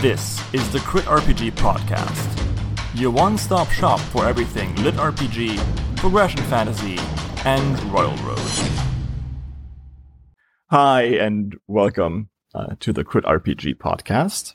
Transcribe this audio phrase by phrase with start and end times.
[0.00, 6.42] This is the Crit RPG Podcast, your one stop shop for everything Lit RPG, Progression
[6.44, 6.98] Fantasy,
[7.44, 8.38] and Royal Road.
[10.70, 14.54] Hi, and welcome uh, to the Crit RPG Podcast.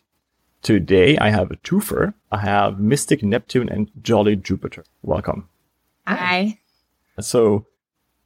[0.62, 2.14] Today I have a twofer.
[2.32, 4.84] I have Mystic Neptune and Jolly Jupiter.
[5.02, 5.48] Welcome.
[6.06, 6.60] Hi.
[7.20, 7.68] So,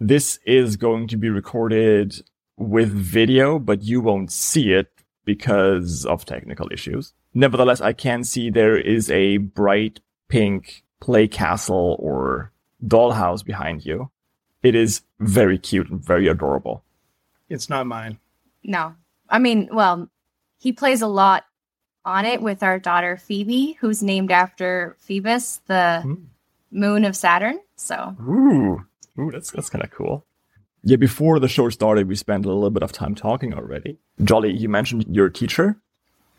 [0.02, 2.22] this is going to be recorded
[2.58, 4.88] with video, but you won't see it
[5.26, 7.14] because of technical issues.
[7.36, 12.52] Nevertheless, I can see there is a bright pink play castle or
[12.86, 14.10] dollhouse behind you.
[14.64, 16.84] It is very cute and very adorable.
[17.48, 18.18] It's not mine.
[18.64, 18.96] No.
[19.30, 20.10] I mean, well,
[20.60, 21.46] he plays a lot
[22.06, 26.16] on it with our daughter Phoebe, who's named after Phoebus, the Hmm.
[26.72, 27.60] moon of Saturn.
[27.76, 28.84] So, Ooh,
[29.22, 30.26] ooh, that's that's kind of cool.
[30.84, 34.00] Yeah, before the show started, we spent a little bit of time talking already.
[34.24, 35.78] Jolly, you mentioned your teacher.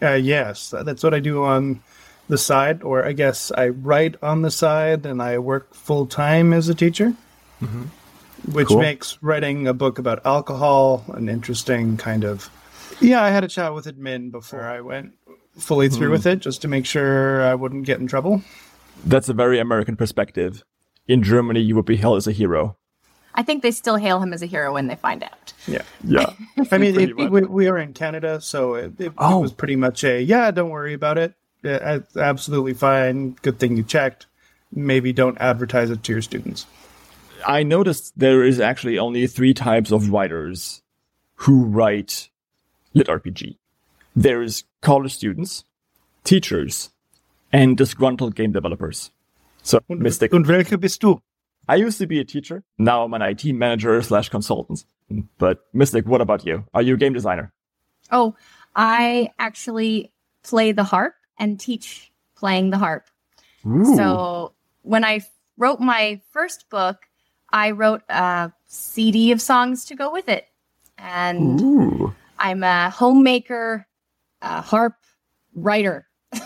[0.01, 1.81] Uh, yes, that's what I do on
[2.29, 6.53] the side, or I guess I write on the side and I work full time
[6.53, 7.15] as a teacher,
[8.51, 8.81] which Cool.
[8.81, 12.51] makes writing a book about alcohol an interesting kind of.
[13.01, 15.13] Yeah, I had a chat with admin before I went
[15.57, 18.43] fully through with it, just to make sure I wouldn't get in trouble.
[19.05, 20.65] That's a very American perspective.
[21.09, 22.77] In Germany, you would be hailed as a hero.
[23.35, 25.53] I think they still hail him as a hero when they find out.
[25.67, 26.27] Yeah, Yeah.
[26.71, 29.39] I mean, Pretty it, we, we are in Canada, so it, it, Oh.
[29.39, 30.51] it was pretty much a yeah.
[30.51, 31.35] Don't worry about it.
[31.63, 33.37] Yeah, absolutely fine.
[33.43, 34.27] Good thing you checked.
[34.73, 36.67] Maybe don't advertise it to your students.
[37.47, 40.83] I noticed there is actually only three types of writers
[41.37, 42.29] who write
[42.95, 43.57] lit RPG.
[44.15, 45.65] There's college students,
[46.25, 46.91] teachers,
[47.53, 49.11] and disgruntled game developers.
[49.63, 51.21] So, Mystic, Und welche bist du?
[51.69, 52.65] I used to be a teacher.
[52.79, 54.85] Now I'm an IT manager slash consultant.
[55.39, 56.65] But Mystic, what about you?
[56.75, 57.53] Are you a game designer?
[58.11, 58.35] Oh,
[58.75, 63.09] I actually play the harp and teach playing the harp.
[63.67, 63.95] Ooh.
[63.97, 65.21] So when I
[65.57, 66.99] wrote my first book,
[67.51, 70.47] I wrote a CD of songs to go with it.
[70.99, 72.15] And Ooh.
[72.39, 73.87] I'm a homemaker,
[74.41, 74.95] a harp
[75.55, 76.09] writer.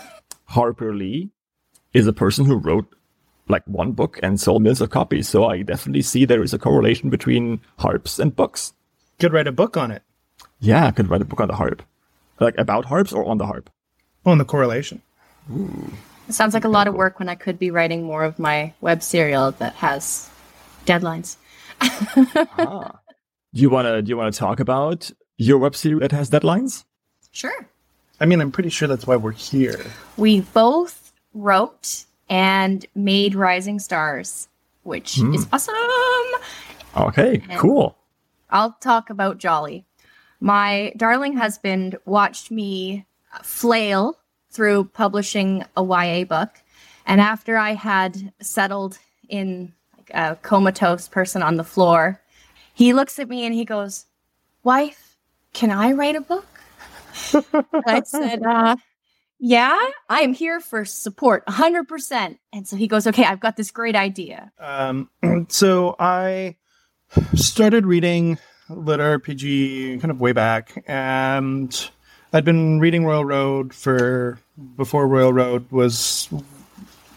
[0.45, 1.31] Harper Lee
[1.93, 2.93] is a person who wrote
[3.49, 5.27] like one book and sold millions of copies.
[5.29, 8.73] So I definitely see there is a correlation between harps and books.
[9.19, 10.03] Could write a book on it.
[10.59, 11.81] Yeah, I could write a book on the harp.
[12.39, 13.69] Like about harps or on the harp.
[14.25, 15.01] On the correlation.
[16.27, 18.73] It sounds like a lot of work when I could be writing more of my
[18.81, 20.29] web serial that has
[20.85, 21.37] deadlines.
[21.81, 22.99] ah.
[23.53, 26.83] Do you wanna do you wanna talk about your web serial that has deadlines?
[27.31, 27.67] Sure.
[28.19, 29.79] I mean, I'm pretty sure that's why we're here.
[30.17, 34.47] We both wrote and made Rising Stars,
[34.83, 35.75] which is awesome.
[36.95, 37.97] Okay, cool.
[38.49, 39.85] I'll talk about Jolly.
[40.39, 43.05] My darling husband watched me
[43.43, 44.17] flail
[44.49, 46.49] through publishing a YA book.
[47.05, 48.97] And after I had settled
[49.29, 52.21] in like a comatose person on the floor,
[52.73, 54.05] he looks at me and he goes,
[54.63, 55.17] Wife,
[55.53, 56.45] can I write a book?
[57.87, 58.75] I said, uh,
[59.39, 62.37] Yeah, I am here for support 100%.
[62.53, 64.51] And so he goes, Okay, I've got this great idea.
[64.59, 65.09] Um,
[65.49, 66.55] so I
[67.35, 68.39] started reading
[68.69, 71.89] lit RPG kind of way back, and
[72.33, 74.39] I'd been reading Royal Road for
[74.75, 76.29] before Royal Road was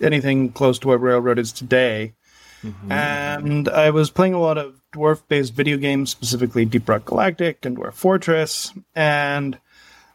[0.00, 2.12] anything close to what Royal Road is today.
[2.91, 7.64] And I was playing a lot of dwarf based video games, specifically Deep Rock Galactic
[7.64, 8.75] and Dwarf Fortress.
[8.94, 9.58] And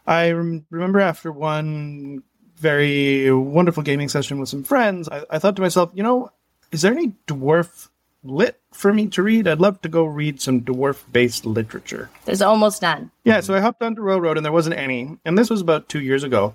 [0.06, 2.22] I rem- remember after one
[2.56, 6.30] very wonderful gaming session with some friends, I, I thought to myself, you know,
[6.72, 7.88] is there any dwarf
[8.22, 9.46] lit for me to read?
[9.46, 12.10] I'd love to go read some dwarf based literature.
[12.24, 13.10] There's almost none.
[13.24, 15.16] Yeah, so I hopped onto Royal Road and there wasn't any.
[15.24, 16.54] And this was about two years ago.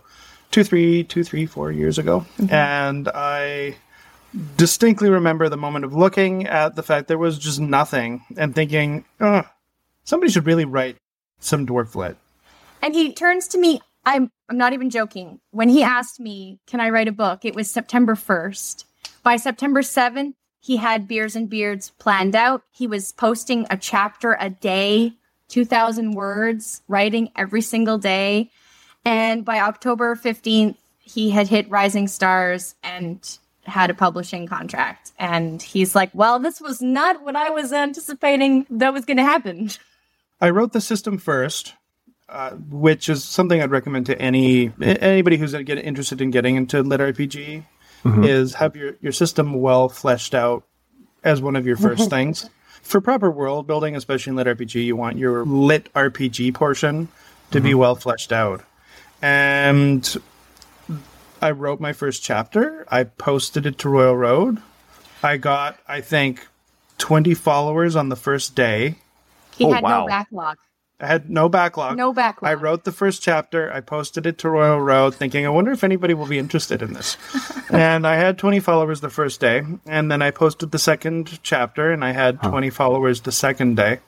[0.51, 2.25] Two, three, two, three, four years ago.
[2.38, 2.53] Mm-hmm.
[2.53, 3.75] And I
[4.57, 9.06] distinctly remember the moment of looking at the fact there was just nothing and thinking,
[9.19, 9.44] oh,
[10.03, 10.98] somebody should really write
[11.39, 12.18] some dwarf lit.
[12.81, 13.81] And he turns to me.
[14.06, 15.39] I'm I'm not even joking.
[15.51, 18.86] When he asked me, "Can I write a book?" It was September 1st.
[19.24, 22.63] By September 7th, he had Beers and Beards planned out.
[22.72, 25.13] He was posting a chapter a day,
[25.48, 28.50] 2000 words, writing every single day.
[29.06, 35.12] And by October 15th, he had hit Rising Stars and had a publishing contract.
[35.19, 39.24] And he's like, "Well, this was not what I was anticipating that was going to
[39.24, 39.69] happen."
[40.39, 41.75] I wrote the system first,
[42.31, 46.81] uh, which is something I'd recommend to any anybody who's get interested in getting into
[46.81, 47.66] lit RPG.
[48.04, 50.63] Is have your your system well fleshed out
[51.24, 52.50] as one of your first things.
[52.81, 57.10] for proper world building, especially in lit RPG, you want your lit RPG portion
[57.51, 58.63] to be well fleshed out.
[59.22, 60.18] And
[61.42, 62.86] I wrote my first chapter.
[62.89, 64.60] I posted it to Royal Road.
[65.22, 66.48] I got, I think,
[66.98, 68.95] 20 followers on the first day.
[69.56, 70.01] He Oh, had wow.
[70.01, 70.57] no backlog.
[71.01, 71.98] I had no backlog.
[71.98, 72.51] No backlog.
[72.51, 73.74] I wrote the first chapter.
[73.74, 76.94] I posted it to Royal Road, thinking, I wonder if anybody will be interested in
[76.94, 77.18] this.
[77.71, 79.63] and I had 20 followers the first day.
[79.88, 84.00] And then I posted the second chapter, and I had 20 followers the second day.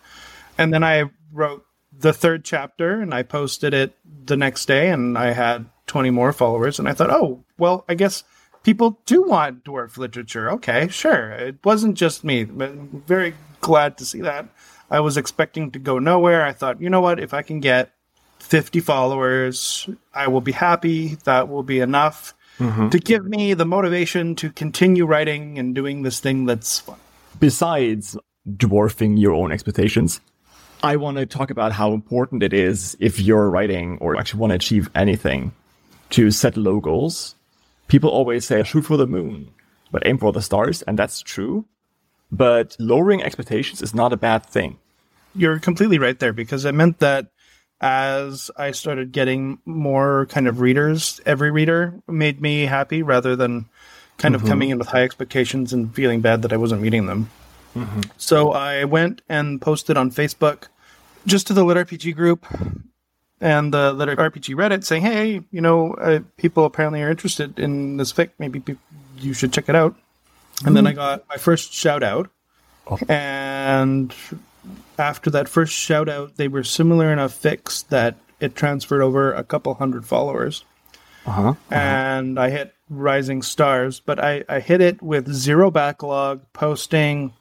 [0.56, 5.18] And then I wrote the third chapter, and I posted it the next day, and
[5.18, 6.78] I had 20 more followers.
[6.78, 8.24] And I thought, oh, well, I guess
[8.62, 10.51] people do want dwarf literature.
[10.51, 11.31] Okay, sure.
[11.31, 12.44] It wasn't just me.
[12.44, 14.48] But I'm very glad to see that.
[14.94, 16.45] I was expecting to go nowhere.
[16.45, 17.19] I thought, you know what?
[17.19, 17.94] If I can get
[18.42, 21.16] 50 followers, I will be happy.
[21.24, 22.90] That will be enough mm-hmm.
[22.90, 27.00] to give me the motivation to continue writing and doing this thing that's fun.
[27.40, 28.16] Besides
[28.48, 30.22] dwarfing your own expectations,
[30.84, 34.51] I want to talk about how important it is if you're writing or actually want
[34.51, 35.54] to achieve anything
[36.12, 37.34] to set low goals.
[37.88, 39.50] People always say shoot for the moon,
[39.92, 41.66] but aim for the stars, and that's true.
[42.31, 44.78] But lowering expectations is not a bad thing.
[45.35, 47.27] You're completely right there because it meant that
[47.81, 53.65] as I started getting more kind of readers, every reader made me happy rather than
[54.18, 54.50] kind of mm-hmm.
[54.50, 57.30] coming in with high expectations and feeling bad that I wasn't meeting them.
[57.75, 58.01] Mm-hmm.
[58.18, 60.68] So I went and posted on Facebook
[61.25, 62.45] just to the Lit RPG group
[63.41, 67.97] and the Lit RPG Reddit saying, hey, you know, uh, people apparently are interested in
[67.97, 68.30] this fic.
[68.39, 68.77] Maybe pe-
[69.18, 69.95] you should check it out.
[70.65, 71.00] And then mm-hmm.
[71.00, 72.30] I got my first shout out.
[72.88, 72.97] Oh.
[73.09, 74.13] And
[74.98, 79.44] after that first shout out, they were similar enough fics that it transferred over a
[79.44, 80.63] couple hundred followers.
[81.25, 81.54] Uh-huh.
[81.71, 87.33] And I hit Rising Stars, but I, I hit it with zero backlog, posting,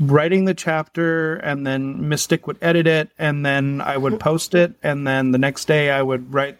[0.00, 4.74] writing the chapter, and then Mystic would edit it, and then I would post it,
[4.82, 6.56] and then the next day I would write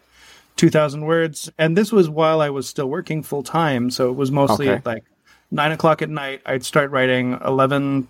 [0.56, 1.50] 2,000 words.
[1.56, 4.76] And this was while I was still working full time, so it was mostly Okay.
[4.76, 5.04] at like
[5.50, 6.42] nine o'clock at night.
[6.44, 8.08] I'd start writing eleven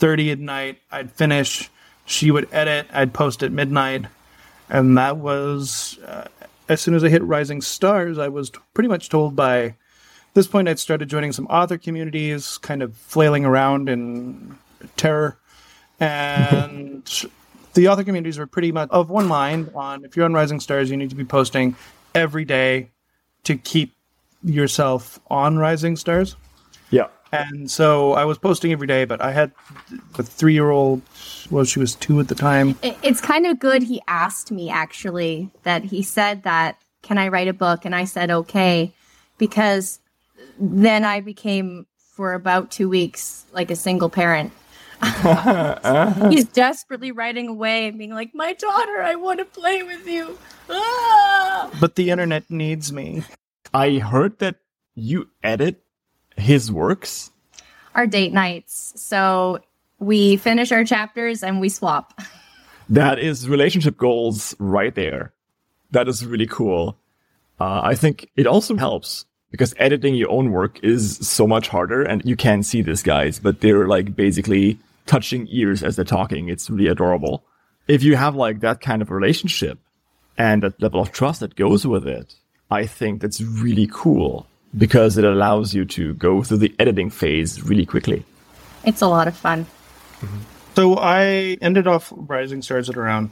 [0.00, 0.78] thirty at night.
[0.90, 1.70] I'd finish.
[2.06, 2.88] She would edit.
[2.92, 4.06] I'd post at midnight,
[4.68, 6.24] and that was uh,
[6.68, 8.18] as soon as I hit Rising Stars.
[8.18, 9.76] I was t- pretty much told by
[10.34, 14.58] this point I'd started joining some author communities, kind of flailing around in
[14.96, 15.38] terror,
[16.00, 17.04] and
[17.74, 20.90] the author communities were pretty much of one mind on if you're on Rising Stars,
[20.90, 21.76] you need to be posting
[22.14, 22.90] every day
[23.44, 23.94] to keep
[24.42, 26.36] yourself on Rising Stars.
[26.90, 27.06] Yeah.
[27.32, 29.52] And so I was posting every day, but I had
[30.18, 31.02] a three year old,
[31.50, 32.76] well, she was two at the time.
[32.82, 37.48] It's kind of good he asked me actually that he said that can I write
[37.48, 38.92] a book and I said okay
[39.38, 40.00] because
[40.58, 44.52] then I became for about 2 weeks like a single parent.
[46.30, 50.36] He's desperately writing away and being like my daughter I want to play with you.
[50.68, 51.70] Ah!
[51.80, 53.22] But the internet needs me.
[53.72, 54.56] I heard that
[54.94, 55.82] you edit
[56.40, 57.30] his works.
[57.94, 58.92] Our date nights.
[58.96, 59.60] So
[59.98, 62.20] we finish our chapters and we swap.
[62.90, 65.32] That is relationship goals right there.
[65.92, 66.96] That is really cool.
[67.60, 72.02] Uh, I think it also helps because editing your own work is so much harder
[72.02, 74.76] and you can't see these guys, but they're like basically
[75.06, 76.48] touching ears as they're talking.
[76.48, 77.44] It's really adorable.
[77.86, 79.78] If you have like that kind of relationship
[80.36, 82.34] and that level of trust that goes with it,
[82.72, 87.62] I think that's really cool because it allows you to go through the editing phase
[87.62, 88.24] really quickly.
[88.84, 89.66] It's a lot of fun.
[90.20, 90.38] Mm-hmm.
[90.76, 93.30] So I ended off Rising Stars at around,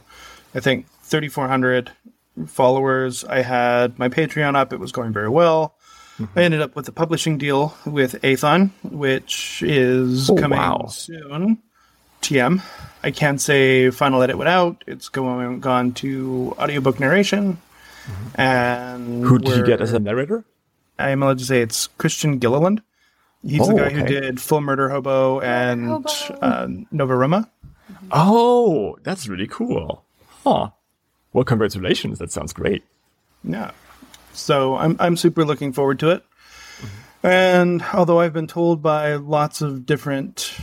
[0.54, 1.92] I think, 3,400
[2.46, 3.24] followers.
[3.24, 5.74] I had my Patreon up, it was going very well.
[6.18, 6.38] Mm-hmm.
[6.38, 10.86] I ended up with a publishing deal with Aethon, which is Oh, coming wow.
[10.88, 11.58] soon.
[12.22, 12.60] TM.
[13.04, 14.82] I can't say final edit went out.
[14.88, 17.58] It's going gone to audiobook narration.
[18.06, 18.40] Mm-hmm.
[18.40, 20.44] And Who did you get as a narrator?
[20.98, 22.82] I'm allowed to say it's Christian Gilliland.
[23.42, 26.08] He's the Oh, guy who did Full Murder Hobo and Hobo.
[26.42, 27.50] uh, Nova Roma.
[28.10, 30.04] Oh, that's really cool.
[30.44, 30.70] Huh.
[31.32, 32.18] Well, congratulations.
[32.18, 32.82] That sounds great.
[33.44, 33.70] Yeah.
[34.32, 36.24] So I'm I'm super looking forward to it.
[37.22, 40.54] And although I've been told by lots of different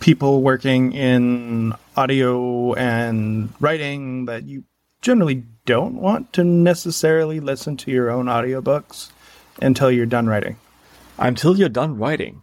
[0.00, 4.64] people working in audio and writing that you
[5.00, 9.10] generally don't want to necessarily listen to your own audiobooks
[9.60, 10.56] until you're done writing.
[11.18, 12.42] Until you're done writing.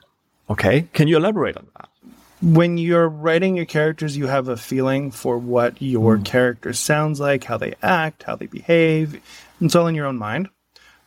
[0.50, 0.88] Okay.
[0.94, 1.90] Can you elaborate on that?
[2.42, 6.24] when you're writing your characters, you have a feeling for what your hmm.
[6.24, 9.22] character sounds like, how they act, how they behave.
[9.60, 10.50] It's all in your own mind.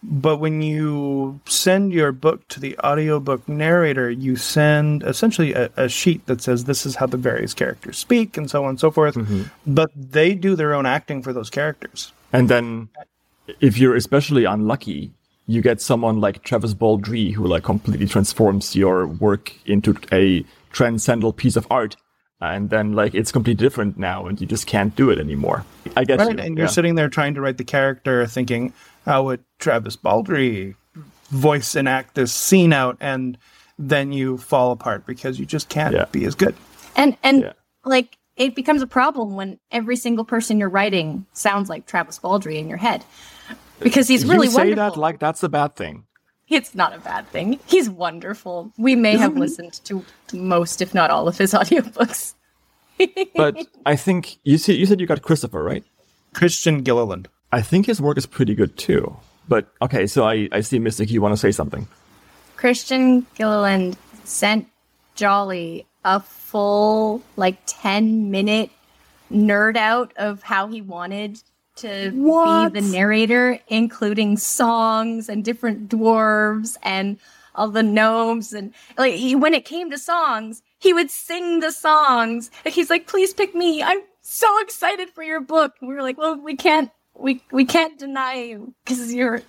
[0.07, 5.89] But when you send your book to the audiobook narrator, you send essentially a, a
[5.89, 8.91] sheet that says this is how the various characters speak and so on and so
[8.91, 9.15] forth.
[9.15, 9.45] Mm-hmm.
[9.67, 12.13] But they do their own acting for those characters.
[12.35, 12.91] And then,
[13.61, 15.13] if you're especially unlucky,
[15.47, 21.33] you get someone like Travis Baldree who like completely transforms your work into a transcendental
[21.33, 21.97] piece of art.
[22.41, 25.65] And then like it's completely different now, and you just can't do it anymore.
[25.97, 28.73] I guess, Right, and you're sitting there trying to write the character, thinking,
[29.07, 30.75] "How would Travis Baldree
[31.31, 33.39] voice and act this scene out?" And
[33.79, 36.05] then you fall apart because you just can't Yeah.
[36.13, 36.55] be as good.
[36.97, 37.53] And and Yeah.
[37.85, 42.59] like it becomes a problem when every single person you're writing sounds like Travis Baldree
[42.59, 43.05] in your head.
[43.85, 44.95] Because he's really you say wonderful.
[44.95, 46.07] that like that's a bad thing.
[46.49, 47.61] it's not a bad thing.
[47.67, 48.73] He's wonderful.
[48.77, 52.35] We may have listened to most, if not all, of his audiobooks.
[53.37, 55.85] But I think you see, you said you got Christopher, right?
[56.33, 57.29] Christian Gilliland.
[57.53, 59.17] I think his work is pretty good too.
[59.49, 61.87] But okay, so I, I see Mystic, you want to say something.
[62.57, 64.67] Christian Gilliland sent
[65.15, 68.71] Jolly a full, like, 10 minute
[69.31, 71.43] nerd out of how he wanted
[71.77, 72.73] to What?
[72.73, 77.19] be the narrator, including songs and different dwarves and
[77.55, 78.53] all the gnomes.
[78.53, 82.51] And like, he, when it came to songs, he would sing the songs.
[82.65, 83.83] Like, he's like, please pick me.
[83.83, 85.75] I'm so excited for your book.
[85.81, 89.43] And we were like, well, we can't, we, we can't deny you because you're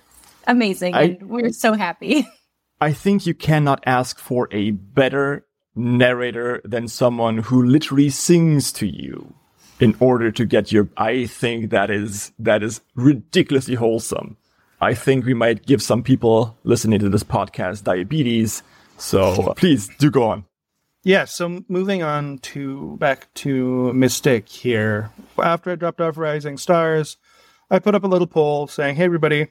[0.46, 0.94] amazing.
[0.94, 2.26] I- and we're so happy.
[2.80, 8.86] I think you cannot ask for a better narrator than someone who literally sings to
[8.86, 9.34] you
[9.80, 14.36] in order to get your I think that is that is ridiculously wholesome.
[14.80, 18.62] I think we might give some people listening to this podcast diabetes.
[18.98, 20.44] So please do go on.
[21.02, 25.10] Yeah, so moving on to back to Mystic here.
[25.40, 27.16] After I dropped off Rising Stars,
[27.70, 29.48] I put up a little poll saying, "Hey everybody,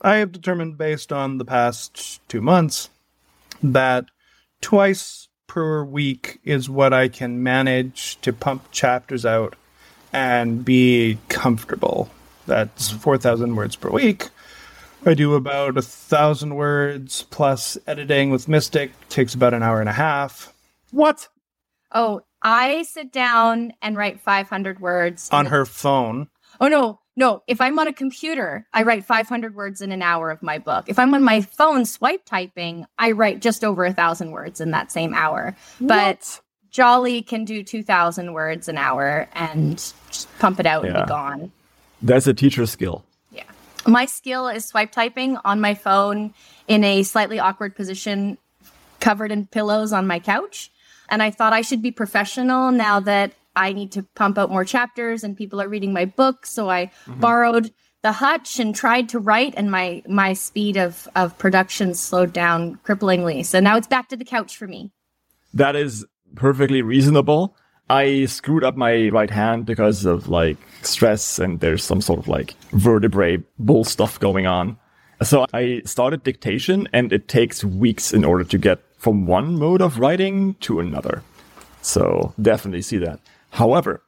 [0.00, 2.90] I have determined based on the past 2 months
[3.62, 4.06] that
[4.60, 9.54] twice per week is what I can manage to pump chapters out
[10.12, 12.10] and be comfortable.
[12.46, 14.28] That's 4,000 words per week.
[15.04, 19.88] I do about a thousand words plus editing with Mystic takes about an hour and
[19.88, 20.52] a half.
[20.90, 21.28] What?
[21.92, 25.28] Oh, I sit down and write 500 words.
[25.32, 26.28] on her phone.
[26.60, 27.42] Oh, no, no.
[27.46, 30.86] If I'm on a computer, I write 500 words in an hour of my book.
[30.88, 34.70] If I'm on my phone swipe typing, I write just over a thousand words in
[34.72, 35.56] that same hour.
[35.80, 36.40] But
[36.76, 39.78] Jolly can do 2,000 words an hour and
[40.08, 41.50] just pump it out and be gone.
[42.02, 43.02] That's a teacher skill.
[43.32, 43.44] Yeah.
[43.86, 46.34] My skill is swipe typing on my phone
[46.68, 48.36] in a slightly awkward position,
[49.00, 50.70] covered in pillows on my couch.
[51.08, 54.66] And I thought I should be professional now that I need to pump out more
[54.66, 56.44] chapters and people are reading my book.
[56.44, 57.20] So I mm-hmm.
[57.20, 62.34] borrowed the hutch and tried to write and my my speed of of production slowed
[62.34, 63.46] down cripplingly.
[63.46, 64.90] So now it's back to the couch for me.
[65.54, 66.04] That is
[66.36, 67.56] perfectly reasonable.
[67.88, 72.28] I screwed up my right hand because of like stress and there's some sort of
[72.28, 74.76] like vertebrae bull stuff going on.
[75.22, 79.80] So I started dictation and it takes weeks in order to get from one mode
[79.80, 81.22] of writing to another.
[81.80, 83.20] So definitely see that.
[83.50, 84.02] However,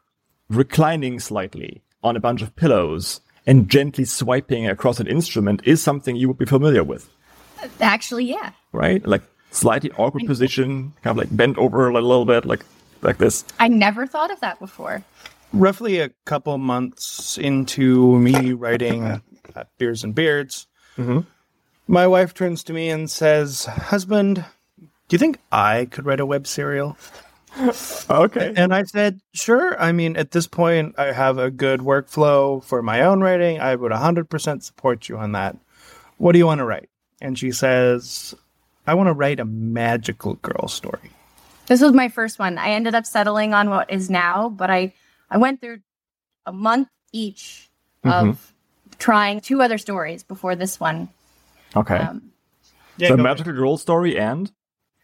[0.48, 6.16] reclining slightly on a bunch of pillows and gently swiping across an instrument is something
[6.16, 7.08] you would be familiar with
[7.80, 8.52] Actually, yeah.
[8.72, 9.04] right?
[9.06, 12.64] Like slightly awkward position, kind of like bent over a little bit, like
[13.02, 13.44] like this.
[13.58, 15.04] I never thought of that before.
[15.52, 20.66] Roughly a couple months into me writing uh, Beers and Beards,
[21.86, 24.44] my wife turns to me and says, Husband,
[24.78, 26.96] do you think I could write a web serial?
[28.10, 28.52] Okay.
[28.56, 29.80] And I said, Sure.
[29.80, 33.58] I mean, at this point, I have a good workflow for my own writing.
[33.58, 35.56] I would 100% support you on that.
[36.18, 36.88] What do you want to write?
[37.20, 38.34] And she says,
[38.88, 41.10] I want to write a magical girl story.
[41.66, 42.56] This was my first one.
[42.56, 44.94] I ended up settling on what is now, but I
[45.30, 45.80] I went through
[46.46, 47.68] a month each
[48.02, 48.54] of
[48.98, 51.10] trying two other stories before this one.
[51.76, 51.96] Okay.
[51.96, 52.32] Um,
[52.96, 54.50] Yeah, so go magical girl story and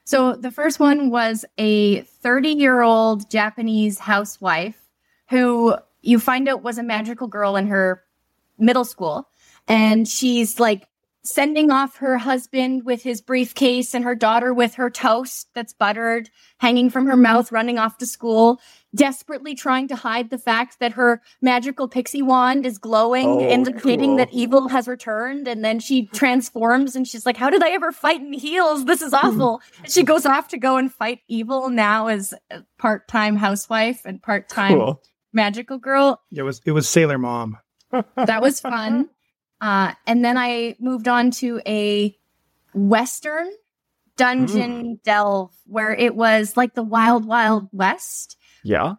[0.05, 4.81] so the first one was a 30 year old Japanese housewife
[5.29, 8.03] who you find out was a magical girl in her
[8.59, 9.29] middle school.
[9.69, 10.89] And she's like
[11.25, 16.29] sending off her husband with his briefcase and her daughter with her toast that's buttered
[16.59, 17.23] hanging from her mm-hmm.
[17.23, 18.61] mouth, running off to school,
[18.95, 24.11] desperately trying to hide the fact that her magical pixie wand is glowing, Oh, indicating
[24.11, 24.17] cool.
[24.19, 25.49] that evil has returned.
[25.49, 28.85] And then she transforms and she's like, How did I ever fight in heels?
[28.85, 29.63] This is awful.
[29.83, 34.03] and she goes off to go and fight evil now as a part time housewife
[34.05, 35.03] and part time cool.
[35.33, 37.57] magical girl It was it was Sailor Mom.
[38.17, 39.09] that was fun.
[39.65, 42.15] Uh, and then I moved on to a
[42.75, 43.51] Western
[44.17, 48.37] dungeon delve where it was like the Wild Wild West.
[48.63, 48.95] Yeah.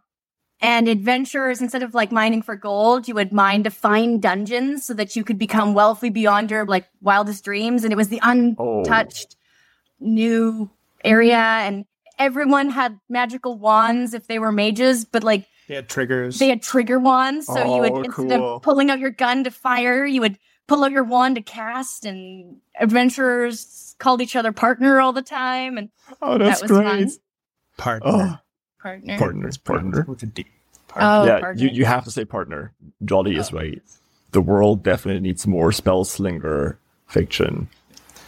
[0.62, 4.94] And adventurers, instead of like mining for gold, you would mine to find dungeons so
[4.96, 7.84] that you could become wealthy beyond your like wildest dreams.
[7.84, 8.80] And it was the Oh.
[8.80, 9.36] untouched
[10.00, 10.70] new
[11.04, 11.38] area.
[11.38, 11.86] And
[12.18, 16.40] everyone had magical wands if they were mages, but like They had triggers.
[16.40, 17.46] they had trigger wands.
[17.46, 18.56] So you Oh, would, instead cool.
[18.56, 22.06] of pulling out your gun to fire, you would pull out your wand to cast.
[22.06, 25.78] And adventurers called each other partner all the time.
[25.78, 25.90] And
[26.22, 27.10] Oh, that was fun.
[27.78, 28.10] partner.
[28.12, 28.38] Oh,
[28.82, 29.18] Partner.
[29.18, 30.06] partners, partner.
[30.08, 30.46] With a D.
[30.96, 31.64] Oh, yeah, partner.
[31.64, 32.72] you, you have to say partner.
[33.04, 33.58] Jolly is oh.
[33.58, 33.82] right.
[34.32, 37.68] The world definitely needs more spell slinger fiction.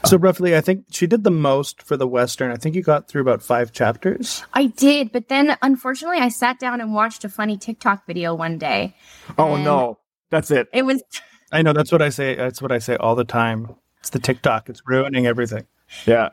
[0.06, 2.52] So roughly, I think she did the most for the Western.
[2.52, 4.44] I think you got through about five chapters.
[4.54, 8.58] I did, but then unfortunately, I sat down and watched a funny TikTok video one
[8.58, 8.96] day.
[9.38, 9.98] Oh no,
[10.30, 10.70] that's it.
[10.72, 11.04] It was
[11.52, 12.36] I know that's what I say.
[12.36, 13.76] That's what I say all the time.
[14.00, 14.70] It's the TikTok.
[14.70, 15.66] It's ruining everything.
[16.06, 16.30] Yeah,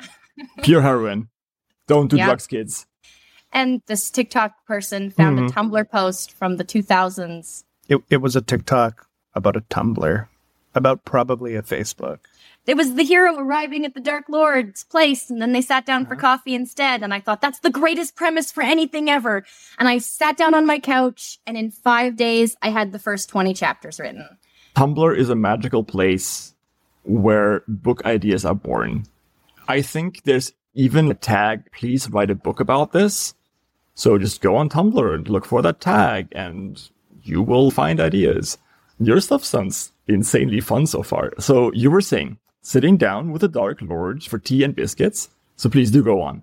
[0.63, 1.29] pure heroin.
[1.87, 2.27] Don't do Yeah.
[2.27, 2.87] drugs, kids.
[3.53, 5.49] and this TikTok person found Mhm.
[5.49, 7.65] a Tumblr post from the 2000s.
[7.89, 10.27] It, it was a TikTok about a Tumblr,
[10.75, 12.19] about probably a Facebook.
[12.67, 16.05] It was the hero arriving at the Dark Lord's place, and then they sat down
[16.07, 17.03] for coffee instead.
[17.05, 19.45] And I thought that's the greatest premise for anything ever.
[19.79, 23.29] And I sat down on my couch, and in five days, I had the first
[23.29, 24.27] 20 chapters written.
[24.75, 26.55] Tumblr is a magical place
[27.05, 29.05] where book ideas are born.
[29.69, 33.35] I think there's even a tag, please write a book about this.
[33.95, 36.83] So just go on Tumblr and look for that tag and
[37.23, 38.59] you will find ideas.
[38.99, 41.33] Your stuff sounds insanely fun so far.
[41.39, 45.29] So you were saying sitting down with the Dark Lord for tea and biscuits.
[45.57, 46.43] So please do go on.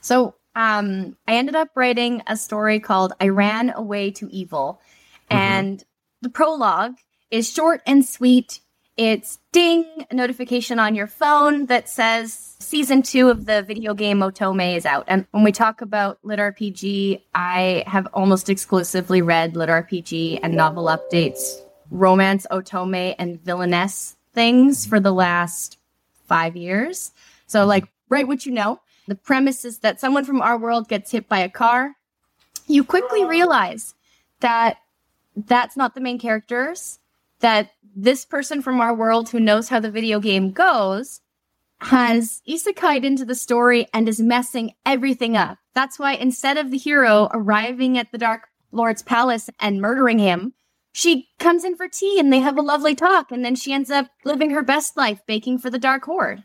[0.00, 4.80] So um, I ended up writing a story called I Ran Away to Evil.
[5.28, 5.84] And
[6.22, 6.96] the prologue
[7.30, 8.60] is short and sweet.
[8.96, 14.74] It's ding, notification on your phone that says season two of the video game Otome
[14.74, 15.04] is out.
[15.06, 20.54] And when we talk about Lit RPG, I have almost exclusively read Lit RPG and
[20.54, 25.78] novel updates, romance, Otome, and villainess things for the last
[26.26, 27.12] five years.
[27.46, 28.80] So, like, write what you know.
[29.08, 31.96] The premise is that someone from our world gets hit by a car.
[32.66, 33.94] You quickly realize
[34.40, 34.78] that
[35.36, 36.98] that's not the main characters,
[37.40, 41.20] that this person from our world who knows how the video game goes
[41.80, 45.58] has isekai'd into the story and is messing everything up.
[45.74, 50.54] That's why instead of the hero arriving at the Dark Lord's palace and murdering him,
[50.92, 53.90] she comes in for tea and they have a lovely talk, and then she ends
[53.90, 56.42] up living her best life baking for the Dark Horde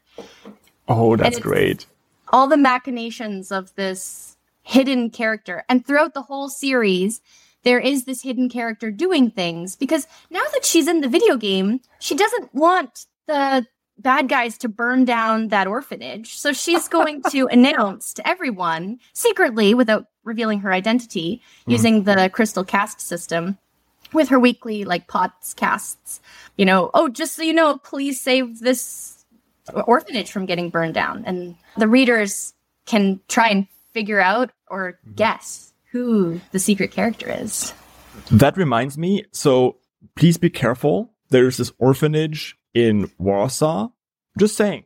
[0.89, 1.85] Oh, that's great.
[2.33, 5.63] all the machinations of this hidden character.
[5.69, 7.21] And throughout the whole series,
[7.63, 11.81] there is this hidden character doing things because now that she's in the video game,
[11.99, 13.65] she doesn't want the
[13.97, 16.37] bad guys to burn down that orphanage.
[16.37, 21.71] So she's going to announce to everyone secretly without revealing her identity mm-hmm.
[21.71, 23.57] using the crystal cast system
[24.13, 26.19] with her weekly like pots casts.
[26.57, 29.23] You know, oh, just so you know, please save this
[29.85, 31.23] orphanage from getting burned down.
[31.25, 32.53] And the readers
[32.85, 35.15] can try and figure out or mm-hmm.
[35.15, 37.73] guess who the secret character is.
[38.31, 39.25] That reminds me.
[39.31, 39.77] So
[40.15, 41.13] please be careful.
[41.29, 43.89] There's this orphanage in Warsaw.
[44.39, 44.85] Just saying,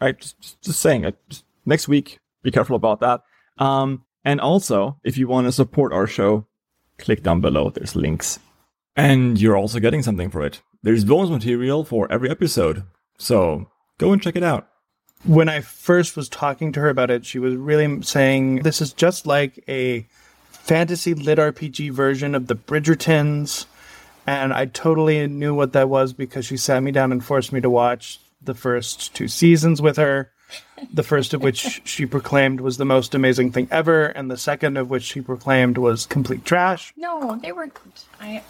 [0.00, 0.18] right?
[0.18, 1.02] Just, just- just saying.
[1.02, 3.22] Like, just next week, be careful about that.
[3.58, 6.46] Um, and also, if you want to support our show,
[6.98, 7.70] click down below.
[7.70, 8.38] There's links,
[8.96, 10.62] and you're also getting something for it.
[10.82, 12.84] There's bonus material for every episode,
[13.18, 14.68] so go and check it out.
[15.24, 18.92] When I first was talking to her about it, she was really saying this is
[18.92, 20.06] just like a
[20.68, 23.64] fantasy lit RPG version of the Bridgertons.
[24.26, 27.62] And I totally knew what that was because she sat me down and forced me
[27.62, 30.30] to watch the first two seasons with her.
[30.92, 34.76] The first of which she proclaimed was the most amazing thing ever, and the second
[34.76, 36.92] of which she proclaimed was complete trash.
[36.98, 37.72] No, they weren't.
[38.20, 38.42] I,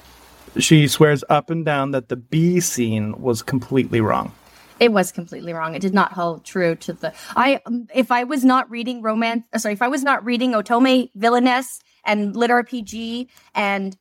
[0.58, 4.32] She swears up and down that the bee scene was completely wrong.
[4.80, 5.76] it was completely wrong.
[5.76, 7.12] It did not hold true to the.
[7.36, 7.60] I
[7.94, 11.80] if I was not reading romance, uh, sorry, if I was not reading Otome Villainess
[12.04, 13.96] and Lit RPG and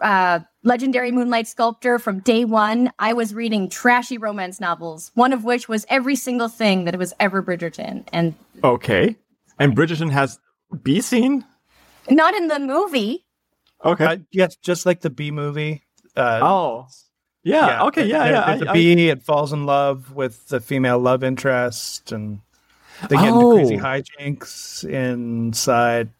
[0.00, 5.12] uh, Legendary Moonlight Sculptor from day one, I was reading trashy romance novels.
[5.14, 9.16] One of which was every single thing that was ever Bridgerton, and Okay.
[9.58, 10.38] And Bridgerton has
[10.82, 11.44] B scene.
[12.10, 13.24] not in the movie.
[13.84, 14.04] Okay.
[14.04, 15.84] Uh, yes, just like the B movie.
[16.16, 16.86] Uh, oh.
[17.44, 17.84] Yeah.
[17.84, 18.06] Okay.
[18.06, 18.18] Yeah.
[18.24, 18.46] there- yeah.
[18.46, 19.08] There's I- a I- bee.
[19.10, 22.40] it falls in love with the female love interest, and
[23.08, 23.80] they get into crazy Oh.
[23.80, 26.10] hijinks inside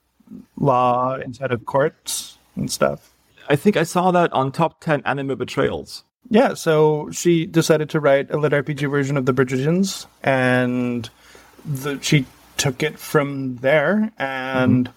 [0.57, 3.13] law, inside of courts and stuff.
[3.49, 6.05] I think I saw that on top 10 anime betrayals.
[6.29, 11.09] yeah, so she decided to write a lit RPG version of the Bridgertons, and
[11.65, 12.27] the, she
[12.59, 14.95] took it from there, and mm-hmm.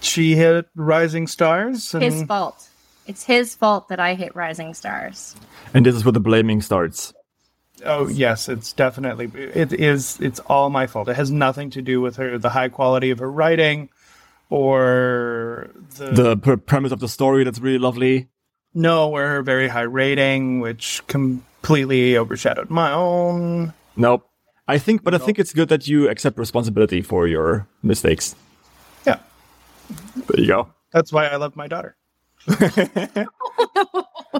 [0.00, 1.94] she hit Rising Stars.
[1.94, 2.68] And His fault.
[3.08, 5.34] It's his fault that I hit Rising Stars.
[5.72, 7.14] And this is where the blaming starts.
[7.86, 10.20] oh yes, it's definitely it is.
[10.20, 11.08] It's all my fault.
[11.08, 13.88] It has nothing to do with her, the high quality of her writing,
[14.50, 18.28] or the, The pr- premise of the story that's really lovely.
[18.74, 23.72] no, or her very high rating, which completely overshadowed my own.
[23.96, 24.24] Nope.
[24.68, 28.36] I think, but I think it's good that you accept responsibility for your mistakes.
[29.06, 29.18] Yeah,
[30.28, 30.68] There you go.
[30.92, 31.96] that's why I love my daughter.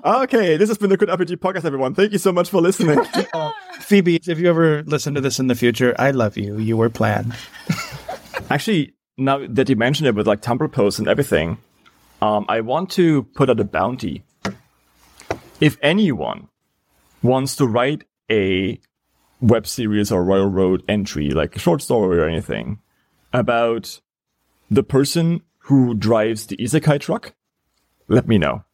[0.05, 1.94] Okay, this has been the Good RPG podcast, everyone.
[1.94, 3.01] Thank you so much for listening.
[3.35, 6.59] Uh, Phoebe, if you ever listen to this in the future, I love you.
[6.59, 7.35] You were planned.
[8.51, 11.59] Actually, now that you mentioned it with like Tumblr posts and everything,
[12.22, 14.22] um, I want to put out a bounty.
[15.61, 16.48] If anyone
[17.22, 18.81] wants to write a
[19.40, 22.78] web series or Royal Road entry, like a short story or anything,
[23.33, 24.00] about
[24.70, 27.35] the person who drives the isekai truck,
[28.09, 28.64] let me know.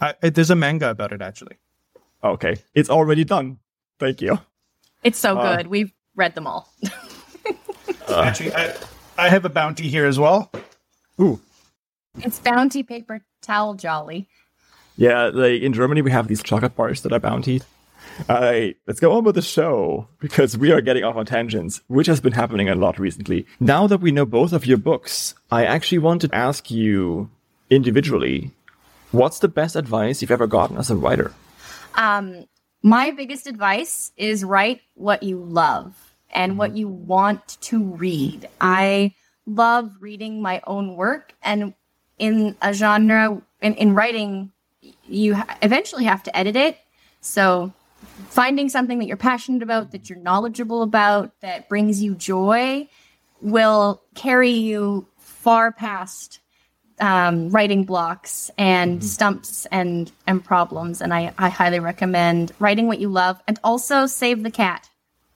[0.00, 1.56] I, I- there's a manga about it actually.
[2.22, 3.58] Okay, it's already done.
[3.98, 4.38] Thank you.
[5.02, 5.56] It's so Uh.
[5.56, 5.66] good.
[5.68, 6.72] We've read them all.
[8.08, 8.74] actually, I,
[9.16, 10.50] I have a bounty here as well.
[11.20, 11.40] Ooh,
[12.18, 14.28] it's bounty paper towel jolly.
[14.96, 17.62] Yeah, like in Germany, we have these chocolate bars that are bountied.
[18.28, 21.80] All right, let's go on with the show because we are getting off on tangents,
[21.88, 23.46] which has been happening a lot recently.
[23.58, 27.30] Now that we know both of your books, I actually want to ask you
[27.70, 28.52] individually
[29.10, 31.32] what's the best advice you've ever gotten as a writer?
[31.94, 32.44] Um,
[32.82, 38.48] my biggest advice is write what you love and what you want to read.
[38.60, 39.14] I
[39.46, 41.74] love reading my own work, and
[42.18, 44.52] in a genre, in, in writing,
[45.06, 46.78] you eventually have to edit it.
[47.20, 47.72] So,
[48.28, 52.88] finding something that you're passionate about, that you're knowledgeable about, that brings you joy,
[53.40, 56.40] will carry you far past
[57.00, 61.00] um, writing blocks and stumps and and problems.
[61.00, 64.88] And I, I highly recommend writing what you love and also save the cat.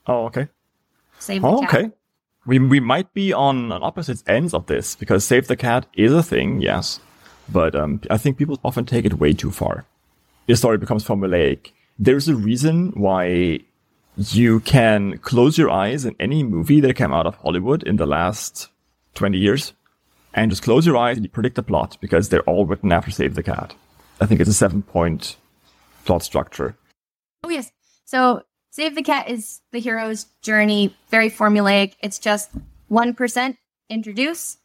[0.06, 0.48] Oh, okay.
[1.18, 1.74] Save the Oh, cat.
[1.74, 1.90] okay.
[2.46, 6.12] We, we might be on, on opposite ends of this because Save the Cat is
[6.12, 7.00] a thing, yes.
[7.50, 9.84] But um, I think people often take it way too far.
[10.46, 11.72] The story becomes formulaic.
[11.98, 13.60] There's a reason why
[14.16, 18.06] you can close your eyes in any movie that came out of Hollywood in the
[18.06, 18.68] last
[19.14, 19.72] 20 years
[20.34, 23.10] and just close your eyes and you predict the plot because they're all written after
[23.10, 23.74] Save the Cat.
[24.20, 25.36] I think it's a seven point
[26.04, 26.76] plot structure.
[27.44, 27.70] Oh yes.
[28.04, 28.42] So
[28.78, 31.94] Save the Cat is the hero's journey, very formulaic.
[32.00, 32.52] It's just
[32.86, 33.56] one percent
[33.88, 34.58] introduce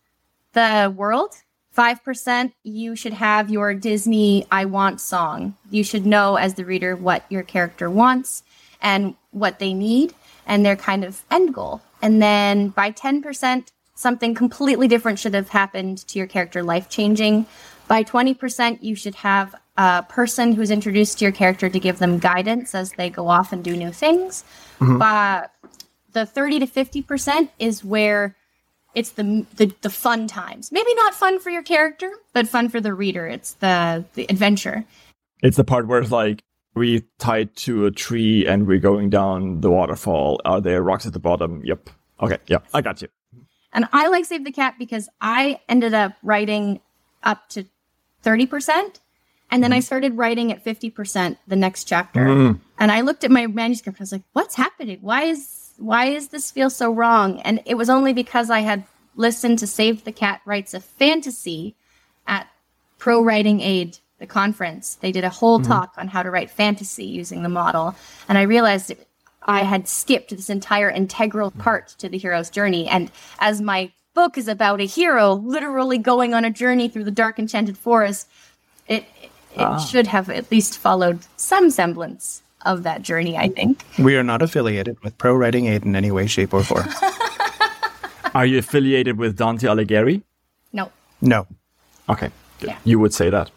[0.52, 1.34] the world.
[1.72, 5.58] Five percent you should have your Disney I want song.
[5.72, 8.44] You should know as the reader what your character wants
[8.84, 10.14] and what they need
[10.46, 11.82] and their kind of end goal.
[12.00, 16.88] And then by ten percent, something completely different should have happened to your character, life
[16.88, 17.48] changing.
[17.88, 22.20] By 20%, you should have a person who's introduced to your character to give them
[22.20, 24.44] guidance as they go off and do new things.
[24.80, 25.00] Mm-hmm.
[25.00, 25.52] But
[26.12, 28.36] the 30 to 50% is where
[28.96, 30.72] it's the, the the fun times.
[30.72, 33.28] Maybe not fun for your character, but fun for the reader.
[33.28, 34.86] It's the the adventure.
[35.42, 36.44] It's the part where it's like
[36.76, 40.40] we tied to a tree and we're going down the waterfall.
[40.46, 41.62] Are there rocks at the bottom?
[41.64, 41.90] Yep.
[42.22, 42.38] Okay.
[42.48, 43.08] Yeah, I got you.
[43.74, 46.80] And I like Save the Cat because I ended up writing
[47.24, 47.66] up to
[48.24, 49.00] 30%.
[49.54, 49.84] And then I mm-hmm.
[49.84, 52.26] started writing at 50% the next chapter.
[52.26, 52.60] Mm-hmm.
[52.80, 54.02] And I looked at my manuscript.
[54.02, 54.98] I was like, what's happening?
[55.02, 57.40] Why is, why is this feel so wrong?
[57.42, 58.84] And it was only because I had
[59.16, 61.76] listened to Save the Cat Writes a Fantasy
[62.26, 62.48] at
[62.98, 64.96] Pro Writing Aid, the conference.
[64.96, 65.72] They did a whole mm-hmm.
[65.72, 67.94] talk on how to write fantasy using the model.
[68.28, 69.08] And I realized it,
[69.44, 72.88] I had skipped this entire integral part to the hero's journey.
[72.88, 77.12] And as my book is about a hero literally going on a journey through the
[77.12, 78.28] dark enchanted forest,
[78.88, 79.06] it
[79.56, 83.86] it should have at least followed some semblance of that journey, I think.
[84.00, 86.88] We are not affiliated with Pro Writing Aid in any way, shape, or form.
[88.36, 90.24] Are you affiliated with Dante Alighieri?
[90.72, 90.92] No.
[91.22, 91.46] no.
[92.10, 92.32] Okay.
[92.62, 92.78] Yeah.
[92.84, 93.52] You would say that.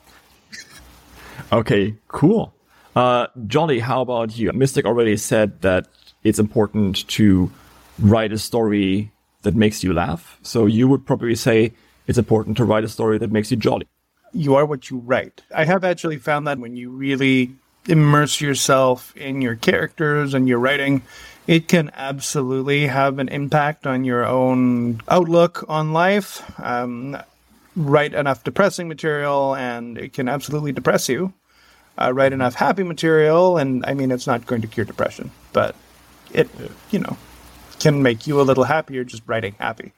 [1.53, 1.95] okay.
[2.09, 2.53] Cool.
[2.95, 4.53] Uh, Jolly, how about you?
[4.53, 5.87] Mystic already said that
[6.25, 7.51] it's important to
[7.99, 10.39] write a story that makes you laugh.
[10.43, 11.73] So you would probably say
[12.07, 13.87] it's important to write a story that makes you jolly.
[14.37, 15.43] You are what you write.
[15.55, 17.57] I have actually found that when you really
[17.89, 21.03] immerse yourself in your characters and your writing,
[21.47, 26.43] it can absolutely have an impact on your own outlook on life.
[26.61, 27.17] Um,
[27.77, 31.33] write enough depressing material, and it can absolutely depress you.
[31.99, 35.75] uh, write enough happy material, and I mean, it's not going to cure depression, but
[36.33, 36.49] it,
[36.91, 37.17] you know,
[37.79, 39.93] can make you a little happier just writing happy.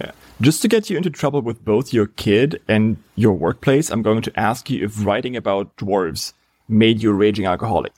[0.00, 0.12] Yeah.
[0.40, 4.22] Just to get you into trouble with both your kid and your workplace, I'm going
[4.22, 6.32] to ask you if writing about dwarves
[6.68, 7.92] made you a raging alcoholic.